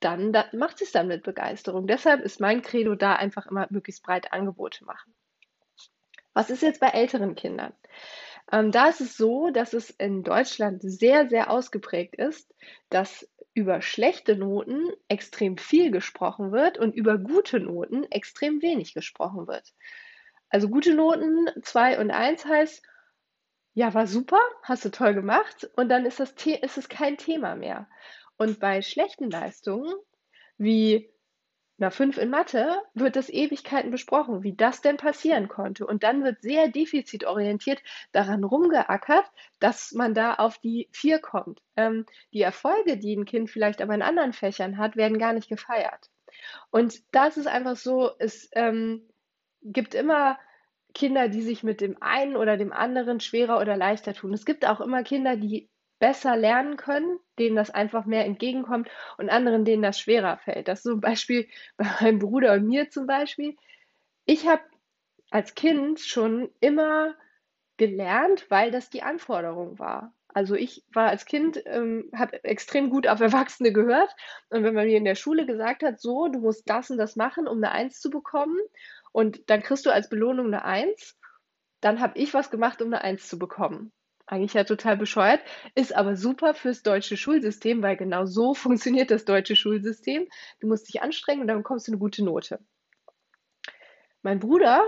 dann 0.00 0.32
da, 0.32 0.46
macht 0.52 0.80
es 0.82 0.92
dann 0.92 1.08
mit 1.08 1.22
Begeisterung. 1.22 1.86
Deshalb 1.86 2.20
ist 2.22 2.40
mein 2.40 2.62
Credo 2.62 2.94
da 2.94 3.14
einfach 3.14 3.46
immer 3.46 3.66
möglichst 3.70 4.02
breit 4.02 4.32
Angebote 4.32 4.84
machen. 4.84 5.14
Was 6.34 6.50
ist 6.50 6.62
jetzt 6.62 6.80
bei 6.80 6.88
älteren 6.88 7.34
Kindern? 7.34 7.72
Ähm, 8.52 8.70
da 8.70 8.88
ist 8.88 9.00
es 9.00 9.16
so, 9.16 9.50
dass 9.50 9.72
es 9.72 9.90
in 9.90 10.22
Deutschland 10.22 10.82
sehr, 10.82 11.28
sehr 11.28 11.50
ausgeprägt 11.50 12.14
ist, 12.14 12.54
dass 12.88 13.28
über 13.54 13.82
schlechte 13.82 14.36
Noten 14.36 14.88
extrem 15.08 15.58
viel 15.58 15.90
gesprochen 15.90 16.52
wird 16.52 16.78
und 16.78 16.94
über 16.94 17.18
gute 17.18 17.58
Noten 17.58 18.04
extrem 18.04 18.62
wenig 18.62 18.94
gesprochen 18.94 19.48
wird. 19.48 19.74
Also 20.48 20.68
gute 20.68 20.94
Noten 20.94 21.48
2 21.62 21.98
und 21.98 22.10
1 22.10 22.46
heißt, 22.46 22.82
ja, 23.74 23.92
war 23.94 24.06
super, 24.06 24.40
hast 24.62 24.84
du 24.84 24.90
toll 24.90 25.14
gemacht 25.14 25.68
und 25.76 25.88
dann 25.88 26.06
ist, 26.06 26.20
das 26.20 26.34
ist 26.46 26.78
es 26.78 26.88
kein 26.88 27.16
Thema 27.16 27.54
mehr. 27.54 27.88
Und 28.38 28.60
bei 28.60 28.82
schlechten 28.82 29.30
Leistungen 29.30 29.92
wie 30.56 31.10
einer 31.78 31.90
5 31.90 32.18
in 32.18 32.30
Mathe 32.30 32.80
wird 32.94 33.14
das 33.14 33.28
Ewigkeiten 33.28 33.90
besprochen, 33.90 34.42
wie 34.42 34.54
das 34.54 34.80
denn 34.80 34.96
passieren 34.96 35.48
konnte. 35.48 35.86
Und 35.86 36.02
dann 36.02 36.24
wird 36.24 36.42
sehr 36.42 36.68
defizitorientiert 36.68 37.80
daran 38.12 38.42
rumgeackert, 38.42 39.26
dass 39.60 39.92
man 39.92 40.14
da 40.14 40.34
auf 40.34 40.58
die 40.58 40.88
4 40.92 41.20
kommt. 41.20 41.62
Ähm, 41.76 42.06
die 42.32 42.42
Erfolge, 42.42 42.96
die 42.96 43.14
ein 43.14 43.26
Kind 43.26 43.50
vielleicht 43.50 43.80
aber 43.80 43.94
in 43.94 44.02
anderen 44.02 44.32
Fächern 44.32 44.78
hat, 44.78 44.96
werden 44.96 45.18
gar 45.18 45.32
nicht 45.32 45.48
gefeiert. 45.48 46.10
Und 46.70 47.02
da 47.12 47.26
ist 47.26 47.46
einfach 47.46 47.76
so, 47.76 48.10
es 48.18 48.48
ähm, 48.52 49.08
gibt 49.62 49.94
immer 49.94 50.38
Kinder, 50.94 51.28
die 51.28 51.42
sich 51.42 51.62
mit 51.62 51.80
dem 51.80 52.00
einen 52.02 52.36
oder 52.36 52.56
dem 52.56 52.72
anderen 52.72 53.20
schwerer 53.20 53.60
oder 53.60 53.76
leichter 53.76 54.14
tun. 54.14 54.32
Es 54.32 54.44
gibt 54.44 54.66
auch 54.66 54.80
immer 54.80 55.04
Kinder, 55.04 55.36
die 55.36 55.68
besser 55.98 56.36
lernen 56.36 56.76
können, 56.76 57.18
denen 57.38 57.56
das 57.56 57.70
einfach 57.70 58.06
mehr 58.06 58.24
entgegenkommt 58.24 58.88
und 59.16 59.30
anderen, 59.30 59.64
denen 59.64 59.82
das 59.82 59.98
schwerer 59.98 60.38
fällt. 60.38 60.68
Das 60.68 60.80
ist 60.80 60.86
ein 60.86 61.00
Beispiel 61.00 61.48
bei 61.76 61.86
meinem 62.00 62.18
Bruder 62.18 62.54
und 62.54 62.66
mir 62.66 62.90
zum 62.90 63.06
Beispiel. 63.06 63.56
Ich 64.24 64.46
habe 64.46 64.62
als 65.30 65.54
Kind 65.54 66.00
schon 66.00 66.50
immer 66.60 67.14
gelernt, 67.76 68.46
weil 68.50 68.70
das 68.70 68.90
die 68.90 69.02
Anforderung 69.02 69.78
war. 69.78 70.14
Also 70.28 70.54
ich 70.54 70.84
war 70.92 71.08
als 71.08 71.24
Kind, 71.24 71.62
ähm, 71.66 72.10
habe 72.14 72.44
extrem 72.44 72.90
gut 72.90 73.06
auf 73.08 73.20
Erwachsene 73.20 73.72
gehört. 73.72 74.14
Und 74.50 74.62
wenn 74.62 74.74
man 74.74 74.86
mir 74.86 74.96
in 74.96 75.04
der 75.04 75.14
Schule 75.14 75.46
gesagt 75.46 75.82
hat, 75.82 76.00
so, 76.00 76.28
du 76.28 76.40
musst 76.40 76.68
das 76.68 76.90
und 76.90 76.98
das 76.98 77.16
machen, 77.16 77.48
um 77.48 77.58
eine 77.58 77.72
Eins 77.72 78.00
zu 78.00 78.10
bekommen, 78.10 78.58
und 79.10 79.48
dann 79.50 79.62
kriegst 79.62 79.86
du 79.86 79.90
als 79.90 80.08
Belohnung 80.10 80.46
eine 80.48 80.64
Eins, 80.64 81.18
dann 81.80 82.00
habe 82.00 82.18
ich 82.18 82.34
was 82.34 82.50
gemacht, 82.50 82.82
um 82.82 82.88
eine 82.88 83.02
Eins 83.02 83.26
zu 83.26 83.38
bekommen 83.38 83.92
eigentlich 84.28 84.54
ja 84.54 84.64
total 84.64 84.96
bescheuert, 84.96 85.40
ist 85.74 85.94
aber 85.94 86.16
super 86.16 86.54
fürs 86.54 86.82
deutsche 86.82 87.16
Schulsystem, 87.16 87.82
weil 87.82 87.96
genau 87.96 88.26
so 88.26 88.54
funktioniert 88.54 89.10
das 89.10 89.24
deutsche 89.24 89.56
Schulsystem. 89.56 90.28
Du 90.60 90.68
musst 90.68 90.88
dich 90.88 91.02
anstrengen 91.02 91.42
und 91.42 91.48
dann 91.48 91.58
bekommst 91.58 91.88
du 91.88 91.92
eine 91.92 91.98
gute 91.98 92.24
Note. 92.24 92.60
Mein 94.22 94.40
Bruder, 94.40 94.82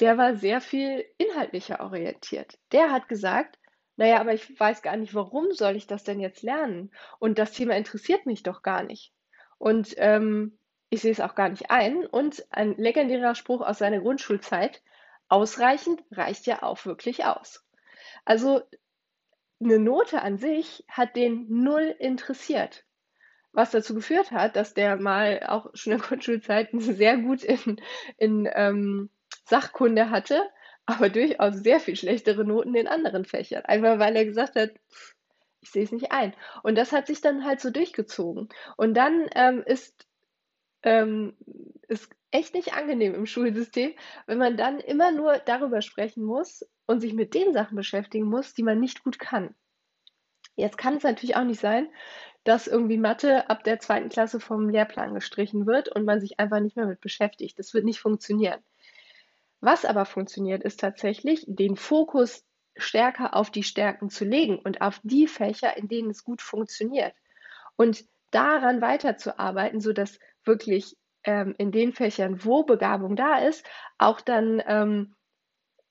der 0.00 0.18
war 0.18 0.36
sehr 0.36 0.60
viel 0.60 1.04
inhaltlicher 1.18 1.80
orientiert. 1.80 2.58
Der 2.72 2.90
hat 2.90 3.08
gesagt, 3.08 3.58
naja, 3.96 4.20
aber 4.20 4.34
ich 4.34 4.58
weiß 4.58 4.82
gar 4.82 4.96
nicht, 4.96 5.14
warum 5.14 5.52
soll 5.52 5.76
ich 5.76 5.86
das 5.86 6.04
denn 6.04 6.20
jetzt 6.20 6.42
lernen? 6.42 6.92
Und 7.18 7.38
das 7.38 7.52
Thema 7.52 7.76
interessiert 7.76 8.26
mich 8.26 8.42
doch 8.42 8.62
gar 8.62 8.82
nicht. 8.82 9.12
Und 9.58 9.94
ähm, 9.98 10.58
ich 10.90 11.00
sehe 11.02 11.12
es 11.12 11.20
auch 11.20 11.34
gar 11.34 11.48
nicht 11.48 11.70
ein. 11.70 12.04
Und 12.06 12.44
ein 12.50 12.76
legendärer 12.76 13.34
Spruch 13.34 13.60
aus 13.60 13.78
seiner 13.78 14.00
Grundschulzeit, 14.00 14.82
ausreichend 15.28 16.02
reicht 16.10 16.46
ja 16.46 16.62
auch 16.62 16.84
wirklich 16.84 17.24
aus. 17.24 17.64
Also 18.24 18.62
eine 19.64 19.78
Note 19.78 20.22
an 20.22 20.38
sich 20.38 20.84
hat 20.88 21.16
den 21.16 21.46
null 21.48 21.94
interessiert. 21.98 22.84
Was 23.52 23.70
dazu 23.70 23.94
geführt 23.94 24.30
hat, 24.32 24.56
dass 24.56 24.74
der 24.74 24.96
mal 24.96 25.40
auch 25.46 25.70
schon 25.74 25.92
in 25.92 25.98
der 26.00 26.08
Grundschulzeit 26.08 26.68
sehr 26.72 27.16
gut 27.16 27.42
in, 27.44 27.80
in 28.16 28.48
ähm, 28.52 29.10
Sachkunde 29.46 30.10
hatte, 30.10 30.42
aber 30.86 31.08
durchaus 31.08 31.54
sehr 31.56 31.80
viel 31.80 31.96
schlechtere 31.96 32.44
Noten 32.44 32.74
in 32.74 32.88
anderen 32.88 33.24
Fächern. 33.24 33.64
Einfach 33.64 33.98
weil 33.98 34.16
er 34.16 34.24
gesagt 34.24 34.56
hat, 34.56 34.70
ich 35.60 35.70
sehe 35.70 35.84
es 35.84 35.92
nicht 35.92 36.12
ein. 36.12 36.34
Und 36.62 36.76
das 36.76 36.92
hat 36.92 37.06
sich 37.06 37.20
dann 37.20 37.44
halt 37.44 37.60
so 37.60 37.70
durchgezogen. 37.70 38.48
Und 38.76 38.94
dann 38.94 39.26
ähm, 39.34 39.62
ist 39.64 40.06
ähm, 40.82 41.36
echt 42.30 42.54
nicht 42.54 42.74
angenehm 42.74 43.14
im 43.14 43.26
Schulsystem, 43.26 43.94
wenn 44.26 44.38
man 44.38 44.56
dann 44.56 44.80
immer 44.80 45.10
nur 45.10 45.38
darüber 45.38 45.80
sprechen 45.80 46.24
muss 46.24 46.64
und 46.86 47.00
sich 47.00 47.14
mit 47.14 47.34
den 47.34 47.52
Sachen 47.52 47.76
beschäftigen 47.76 48.26
muss, 48.26 48.54
die 48.54 48.62
man 48.62 48.80
nicht 48.80 49.04
gut 49.04 49.18
kann. 49.18 49.54
Jetzt 50.56 50.78
kann 50.78 50.96
es 50.96 51.02
natürlich 51.02 51.36
auch 51.36 51.44
nicht 51.44 51.60
sein, 51.60 51.88
dass 52.44 52.66
irgendwie 52.66 52.98
Mathe 52.98 53.48
ab 53.48 53.64
der 53.64 53.80
zweiten 53.80 54.10
Klasse 54.10 54.38
vom 54.38 54.68
Lehrplan 54.68 55.14
gestrichen 55.14 55.66
wird 55.66 55.88
und 55.88 56.04
man 56.04 56.20
sich 56.20 56.38
einfach 56.38 56.60
nicht 56.60 56.76
mehr 56.76 56.86
mit 56.86 57.00
beschäftigt. 57.00 57.58
Das 57.58 57.74
wird 57.74 57.84
nicht 57.84 58.00
funktionieren. 58.00 58.60
Was 59.60 59.84
aber 59.86 60.04
funktioniert, 60.04 60.62
ist 60.62 60.78
tatsächlich, 60.80 61.44
den 61.48 61.76
Fokus 61.76 62.44
stärker 62.76 63.34
auf 63.34 63.50
die 63.50 63.62
Stärken 63.62 64.10
zu 64.10 64.24
legen 64.24 64.58
und 64.58 64.82
auf 64.82 65.00
die 65.02 65.26
Fächer, 65.26 65.76
in 65.76 65.88
denen 65.88 66.10
es 66.10 66.22
gut 66.22 66.42
funktioniert. 66.42 67.14
Und 67.76 68.04
daran 68.30 68.80
weiterzuarbeiten, 68.82 69.80
sodass 69.80 70.18
wirklich 70.44 70.96
ähm, 71.22 71.54
in 71.56 71.72
den 71.72 71.92
Fächern, 71.92 72.44
wo 72.44 72.64
Begabung 72.64 73.16
da 73.16 73.38
ist, 73.38 73.64
auch 73.96 74.20
dann 74.20 74.62
ähm, 74.66 75.14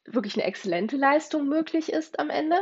wirklich 0.05 0.35
eine 0.35 0.45
exzellente 0.45 0.97
Leistung 0.97 1.47
möglich 1.47 1.91
ist 1.91 2.19
am 2.19 2.29
Ende. 2.29 2.57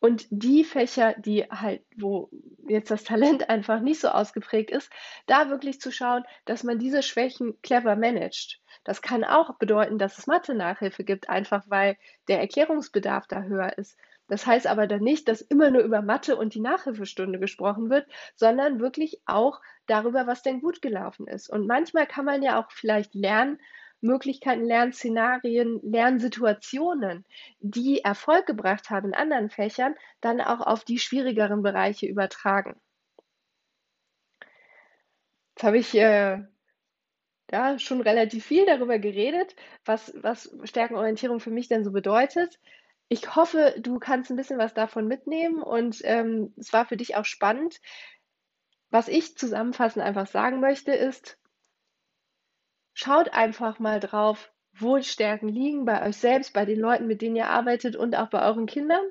Und 0.00 0.26
die 0.30 0.64
Fächer, 0.64 1.14
die 1.18 1.44
halt, 1.44 1.82
wo 1.96 2.30
jetzt 2.68 2.90
das 2.90 3.04
Talent 3.04 3.48
einfach 3.48 3.80
nicht 3.80 4.00
so 4.00 4.08
ausgeprägt 4.08 4.70
ist, 4.70 4.90
da 5.26 5.50
wirklich 5.50 5.80
zu 5.80 5.92
schauen, 5.92 6.24
dass 6.44 6.64
man 6.64 6.78
diese 6.78 7.02
Schwächen 7.02 7.60
clever 7.62 7.96
managt. 7.96 8.60
Das 8.84 9.02
kann 9.02 9.24
auch 9.24 9.56
bedeuten, 9.58 9.98
dass 9.98 10.18
es 10.18 10.26
Mathe-Nachhilfe 10.26 11.04
gibt, 11.04 11.28
einfach 11.28 11.64
weil 11.68 11.96
der 12.28 12.40
Erklärungsbedarf 12.40 13.26
da 13.26 13.42
höher 13.42 13.76
ist. 13.78 13.96
Das 14.30 14.46
heißt 14.46 14.68
aber 14.68 14.86
dann 14.86 15.02
nicht, 15.02 15.26
dass 15.26 15.40
immer 15.40 15.70
nur 15.70 15.82
über 15.82 16.02
Mathe 16.02 16.36
und 16.36 16.54
die 16.54 16.60
Nachhilfestunde 16.60 17.40
gesprochen 17.40 17.90
wird, 17.90 18.06
sondern 18.36 18.78
wirklich 18.78 19.20
auch 19.26 19.60
darüber, 19.86 20.28
was 20.28 20.42
denn 20.42 20.60
gut 20.60 20.80
gelaufen 20.80 21.26
ist. 21.26 21.50
Und 21.50 21.66
manchmal 21.66 22.06
kann 22.06 22.24
man 22.24 22.40
ja 22.40 22.60
auch 22.60 22.70
vielleicht 22.70 23.12
lernen, 23.14 23.58
Möglichkeiten, 24.00 24.64
Lernszenarien, 24.64 25.80
Lernsituationen, 25.82 27.24
die 27.60 28.00
Erfolg 28.00 28.46
gebracht 28.46 28.90
haben 28.90 29.08
in 29.08 29.14
anderen 29.14 29.50
Fächern, 29.50 29.94
dann 30.20 30.40
auch 30.40 30.60
auf 30.60 30.84
die 30.84 30.98
schwierigeren 30.98 31.62
Bereiche 31.62 32.06
übertragen. 32.06 32.80
Jetzt 35.54 35.64
habe 35.64 35.78
ich 35.78 35.94
äh, 35.94 36.38
ja, 37.52 37.78
schon 37.78 38.00
relativ 38.00 38.44
viel 38.46 38.64
darüber 38.66 38.98
geredet, 38.98 39.56
was, 39.84 40.12
was 40.16 40.50
Stärkenorientierung 40.64 41.40
für 41.40 41.50
mich 41.50 41.68
denn 41.68 41.84
so 41.84 41.92
bedeutet. 41.92 42.58
Ich 43.08 43.34
hoffe, 43.34 43.74
du 43.78 43.98
kannst 43.98 44.30
ein 44.30 44.36
bisschen 44.36 44.58
was 44.58 44.72
davon 44.72 45.08
mitnehmen 45.08 45.62
und 45.62 46.00
ähm, 46.04 46.54
es 46.56 46.72
war 46.72 46.86
für 46.86 46.96
dich 46.96 47.16
auch 47.16 47.24
spannend. 47.24 47.80
Was 48.90 49.08
ich 49.08 49.36
zusammenfassend 49.36 50.04
einfach 50.04 50.26
sagen 50.26 50.60
möchte, 50.60 50.92
ist, 50.92 51.39
Schaut 52.92 53.32
einfach 53.32 53.78
mal 53.78 54.00
drauf, 54.00 54.52
wo 54.72 55.00
Stärken 55.02 55.48
liegen 55.48 55.84
bei 55.84 56.06
euch 56.06 56.16
selbst, 56.16 56.52
bei 56.52 56.64
den 56.64 56.78
Leuten, 56.78 57.06
mit 57.06 57.22
denen 57.22 57.36
ihr 57.36 57.48
arbeitet 57.48 57.96
und 57.96 58.14
auch 58.16 58.30
bei 58.30 58.42
euren 58.42 58.66
Kindern 58.66 59.04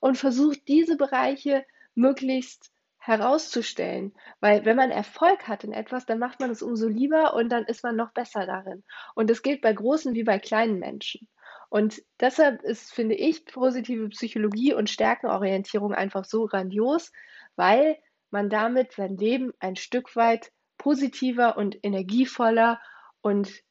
und 0.00 0.16
versucht 0.18 0.68
diese 0.68 0.96
Bereiche 0.96 1.64
möglichst 1.94 2.70
herauszustellen. 2.98 4.12
Weil 4.40 4.64
wenn 4.64 4.76
man 4.76 4.90
Erfolg 4.90 5.46
hat 5.48 5.64
in 5.64 5.72
etwas, 5.72 6.06
dann 6.06 6.18
macht 6.18 6.40
man 6.40 6.50
es 6.50 6.62
umso 6.62 6.88
lieber 6.88 7.34
und 7.34 7.50
dann 7.50 7.64
ist 7.64 7.82
man 7.84 7.96
noch 7.96 8.12
besser 8.12 8.46
darin. 8.46 8.82
Und 9.14 9.30
das 9.30 9.42
gilt 9.42 9.60
bei 9.60 9.72
großen 9.72 10.14
wie 10.14 10.24
bei 10.24 10.38
kleinen 10.38 10.78
Menschen. 10.78 11.28
Und 11.68 12.02
deshalb 12.20 12.62
ist, 12.62 12.92
finde 12.92 13.14
ich, 13.14 13.44
positive 13.46 14.08
Psychologie 14.08 14.74
und 14.74 14.90
Stärkenorientierung 14.90 15.94
einfach 15.94 16.24
so 16.24 16.46
grandios, 16.46 17.12
weil 17.56 17.96
man 18.30 18.50
damit 18.50 18.92
sein 18.92 19.16
Leben 19.16 19.52
ein 19.60 19.76
Stück 19.76 20.16
weit 20.16 20.52
positiver 20.78 21.56
und 21.56 21.78
energievoller 21.82 22.80
und 23.26 23.64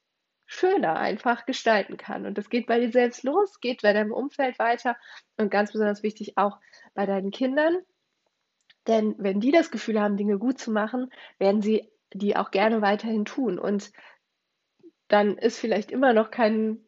schöner 0.45 0.97
einfach 0.97 1.45
gestalten 1.45 1.95
kann. 1.95 2.25
Und 2.25 2.37
das 2.37 2.49
geht 2.49 2.67
bei 2.67 2.77
dir 2.77 2.91
selbst 2.91 3.23
los, 3.23 3.61
geht 3.61 3.83
bei 3.83 3.93
deinem 3.93 4.11
Umfeld 4.11 4.59
weiter 4.59 4.97
und 5.37 5.49
ganz 5.49 5.71
besonders 5.71 6.03
wichtig 6.03 6.37
auch 6.37 6.59
bei 6.93 7.05
deinen 7.05 7.31
Kindern. 7.31 7.77
Denn 8.85 9.15
wenn 9.17 9.39
die 9.39 9.51
das 9.51 9.71
Gefühl 9.71 10.01
haben, 10.01 10.17
Dinge 10.17 10.39
gut 10.39 10.59
zu 10.59 10.71
machen, 10.71 11.09
werden 11.39 11.61
sie 11.61 11.89
die 12.13 12.35
auch 12.35 12.51
gerne 12.51 12.81
weiterhin 12.81 13.23
tun. 13.23 13.57
Und 13.57 13.93
dann 15.07 15.37
ist 15.37 15.57
vielleicht 15.57 15.89
immer 15.89 16.11
noch 16.11 16.31
kein 16.31 16.81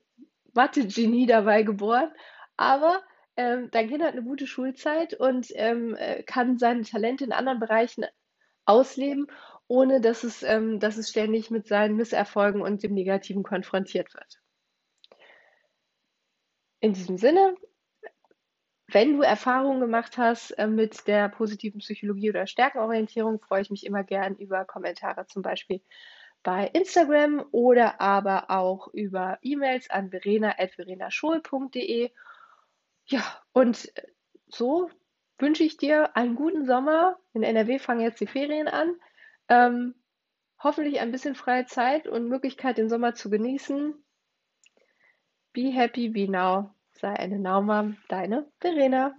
Mathe-Genie 0.54 1.26
dabei 1.26 1.64
geboren, 1.64 2.12
aber 2.58 3.02
ähm, 3.38 3.70
dein 3.72 3.88
Kind 3.88 4.04
hat 4.04 4.12
eine 4.12 4.24
gute 4.24 4.46
Schulzeit 4.46 5.14
und 5.14 5.48
ähm, 5.54 5.96
äh, 5.96 6.22
kann 6.24 6.58
seine 6.58 6.82
Talente 6.82 7.24
in 7.24 7.32
anderen 7.32 7.62
Bereichen 7.62 8.06
ausleben 8.66 9.28
ohne 9.68 10.02
dass 10.02 10.24
es, 10.24 10.44
ähm, 10.44 10.80
dass 10.80 10.98
es 10.98 11.10
ständig 11.10 11.52
mit 11.52 11.68
seinen 11.68 11.96
Misserfolgen 11.96 12.62
und 12.62 12.84
dem 12.84 12.94
Negativen 12.94 13.44
konfrontiert 13.44 14.14
wird. 14.14 14.42
In 16.80 16.94
diesem 16.94 17.18
Sinne, 17.18 17.56
wenn 18.88 19.18
du 19.18 19.24
Erfahrungen 19.24 19.82
gemacht 19.82 20.18
hast 20.18 20.52
äh, 20.52 20.68
mit 20.68 21.08
der 21.08 21.30
positiven 21.30 21.80
Psychologie 21.80 22.30
oder 22.30 22.48
Stärkenorientierung, 22.48 23.42
freue 23.42 23.62
ich 23.62 23.70
mich 23.70 23.86
immer 23.86 24.04
gern 24.04 24.36
über 24.36 24.64
Kommentare 24.64 25.26
zum 25.28 25.42
Beispiel 25.42 25.82
bei 26.44 26.68
Instagram 26.68 27.46
oder 27.52 28.00
aber 28.00 28.50
auch 28.50 28.88
über 28.94 29.38
E-Mails 29.42 29.90
an 29.90 30.12
verena.verenaschul.de. 30.12 32.12
Ja, 33.08 33.42
und 33.52 33.92
so 34.48 34.90
wünsche 35.40 35.64
ich 35.64 35.78
dir 35.78 36.16
einen 36.16 36.36
guten 36.36 36.66
Sommer. 36.66 37.18
In 37.34 37.44
NRW 37.44 37.80
fangen 37.80 38.02
jetzt 38.02 38.22
die 38.22 38.28
Ferien 38.28 38.70
an. 38.70 38.96
Ähm, 39.50 39.96
hoffentlich 40.60 41.00
ein 41.00 41.12
bisschen 41.12 41.36
freie 41.36 41.66
Zeit 41.66 42.08
und 42.08 42.28
Möglichkeit, 42.28 42.78
den 42.78 42.90
Sommer 42.90 43.14
zu 43.14 43.30
genießen. 43.30 43.94
Be 45.54 45.72
happy, 45.72 46.10
be 46.10 46.30
now. 46.30 46.74
Sei 46.94 47.14
eine 47.14 47.40
Naumam, 47.40 47.98
deine 48.08 48.52
Verena. 48.60 49.16